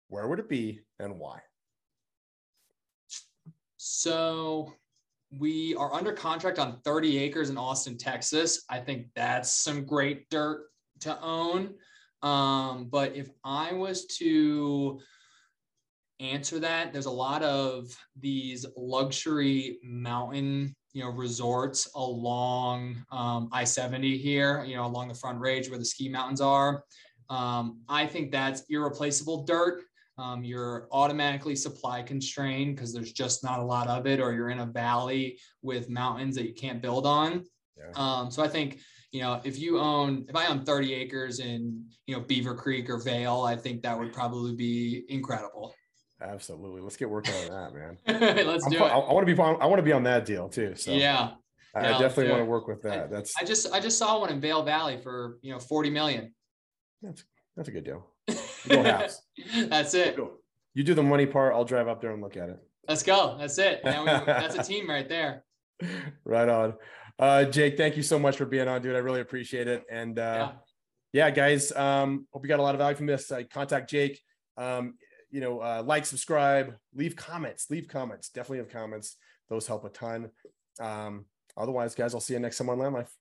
where 0.08 0.28
would 0.28 0.39
it 0.39 0.49
be 0.49 0.82
and 0.99 1.19
why? 1.19 1.39
So 3.78 4.73
we 5.38 5.76
are 5.76 5.94
under 5.94 6.12
contract 6.12 6.60
on 6.60 6.80
30 6.84 7.18
acres 7.20 7.50
in 7.50 7.58
Austin, 7.58 7.98
Texas. 7.98 8.63
I 8.70 8.80
think 8.80 9.08
that's 9.15 9.54
some 9.54 9.86
great 9.86 10.30
dirt 10.30 10.65
to 11.02 11.20
own. 11.22 11.76
Um, 12.22 12.89
but 12.89 13.15
if 13.15 13.30
I 13.44 13.74
was 13.74 14.06
to 14.18 15.00
answer 16.20 16.60
that, 16.60 16.92
there's 16.92 17.06
a 17.06 17.12
lot 17.12 17.44
of 17.44 17.96
these 18.20 18.65
luxury 18.76 19.80
mountain, 19.84 20.76
you 20.94 21.04
know, 21.04 21.12
resorts 21.12 21.89
along 21.96 22.98
um, 23.12 23.50
I-70 23.52 24.20
here, 24.20 24.63
you 24.65 24.76
know, 24.76 24.86
along 24.86 25.08
the 25.08 25.13
front 25.13 25.39
range 25.39 25.70
where 25.70 25.80
the 25.80 25.86
ski 25.86 26.10
mountains 26.10 26.42
are. 26.42 26.84
Um, 27.30 27.82
I 27.88 28.08
think 28.08 28.32
that's 28.32 28.63
irreplaceable 28.70 29.44
dirt 29.44 29.84
um, 30.19 30.43
you're 30.43 30.88
automatically 30.91 31.55
supply 31.55 32.01
constrained 32.01 32.75
because 32.75 32.93
there's 32.93 33.13
just 33.13 33.43
not 33.43 33.60
a 33.60 33.63
lot 33.63 33.88
of 33.88 34.05
it, 34.05 34.19
or 34.19 34.34
you're 34.34 34.49
in 34.49 34.60
a 34.60 34.65
valley 34.65 35.39
with 35.62 35.89
mountains 35.89 36.36
that 36.36 36.45
you 36.45 36.53
can't 36.53 36.82
build 36.82 37.05
on. 37.05 37.45
Yeah. 37.77 37.91
Um, 37.95 38.29
so 38.29 38.43
I 38.43 38.47
think 38.47 38.79
you 39.12 39.21
know 39.21 39.39
if 39.43 39.58
you 39.58 39.79
own 39.79 40.25
if 40.27 40.36
I 40.36 40.47
own 40.47 40.65
30 40.65 40.93
acres 40.93 41.39
in 41.39 41.86
you 42.05 42.15
know 42.15 42.21
Beaver 42.21 42.55
Creek 42.55 42.89
or 42.89 42.97
Vail, 42.97 43.43
I 43.43 43.55
think 43.55 43.82
that 43.84 43.97
would 43.97 44.12
probably 44.12 44.55
be 44.55 45.05
incredible. 45.08 45.73
Absolutely, 46.21 46.82
let's 46.82 46.97
get 46.97 47.10
working 47.10 47.34
on 47.36 47.47
that, 47.47 47.73
man. 47.73 47.97
let's 48.45 48.65
I'm, 48.65 48.71
do 48.71 48.77
it. 48.77 48.82
I, 48.82 48.97
I 48.97 49.13
want 49.13 49.25
to 49.25 49.34
be 49.34 49.41
on, 49.41 49.62
I 49.62 49.65
want 49.67 49.79
to 49.79 49.84
be 49.84 49.93
on 49.93 50.03
that 50.03 50.25
deal 50.25 50.49
too. 50.49 50.75
So 50.75 50.91
yeah. 50.91 51.32
I, 51.73 51.84
no, 51.84 51.99
definitely 51.99 52.32
want 52.32 52.41
to 52.41 52.45
work 52.45 52.67
with 52.67 52.82
that. 52.82 53.03
I, 53.03 53.08
That's 53.08 53.34
I 53.39 53.45
just 53.45 53.71
I 53.71 53.79
just 53.79 53.97
saw 53.97 54.19
one 54.19 54.32
in 54.32 54.41
Vail 54.41 54.63
Valley 54.63 54.97
for 54.97 55.38
you 55.41 55.53
know 55.53 55.60
40 55.60 55.91
million. 55.91 56.34
That's 57.01 57.23
that's 57.55 57.69
a 57.69 57.71
good 57.71 57.86
deal. 57.86 58.09
Go 58.68 58.84
halves. 58.84 59.22
That's 59.68 59.94
it. 59.94 60.18
You 60.74 60.84
do 60.84 60.94
the 60.94 61.04
money 61.04 61.26
part. 61.26 61.54
I'll 61.54 61.65
drive 61.65 61.88
up 61.88 62.02
there 62.02 62.12
and 62.12 62.22
look 62.22 62.38
at 62.38 62.50
it. 62.50 62.60
Let's 62.88 63.04
go. 63.04 63.38
That's 63.39 63.58
it. 63.58 63.82
We, 63.86 64.06
that's 64.06 64.56
a 64.56 64.63
team 64.63 64.89
right 64.89 65.08
there. 65.08 65.44
Right 66.26 66.50
on. 66.50 66.74
Uh, 67.20 67.44
Jake, 67.44 67.78
thank 67.78 67.98
you 67.98 68.04
so 68.04 68.18
much 68.18 68.38
for 68.38 68.46
being 68.46 68.68
on, 68.68 68.82
dude. 68.82 68.96
I 68.96 69.00
really 69.00 69.22
appreciate 69.22 69.68
it. 69.68 69.84
And 69.92 70.18
uh, 70.18 70.52
yeah. 71.13 71.26
yeah 71.26 71.30
guys, 71.32 71.72
um, 71.74 72.26
hope 72.32 72.44
you 72.44 72.50
got 72.50 72.60
a 72.60 72.63
lot 72.63 72.76
of 72.76 72.80
value 72.80 72.96
from 72.96 73.06
this. 73.06 73.32
Uh, 73.32 73.44
contact 73.52 73.89
Jake. 73.89 74.20
Um, 74.58 74.96
you 75.30 75.42
know, 75.42 75.60
uh, 75.60 75.84
like, 75.86 76.06
subscribe, 76.06 76.76
leave 76.96 77.15
comments, 77.15 77.68
leave 77.70 77.88
comments. 77.88 78.30
Definitely 78.30 78.60
have 78.60 78.70
comments. 78.70 79.18
Those 79.50 79.68
help 79.68 79.86
a 79.86 79.89
ton. 79.89 80.32
Um, 80.80 81.26
otherwise, 81.56 81.94
guys, 81.94 82.13
I'll 82.13 82.22
see 82.22 82.34
you 82.34 82.39
next 82.39 82.58
time 82.58 82.70
on 82.70 82.80
Land 82.80 82.96
Life. 82.96 83.13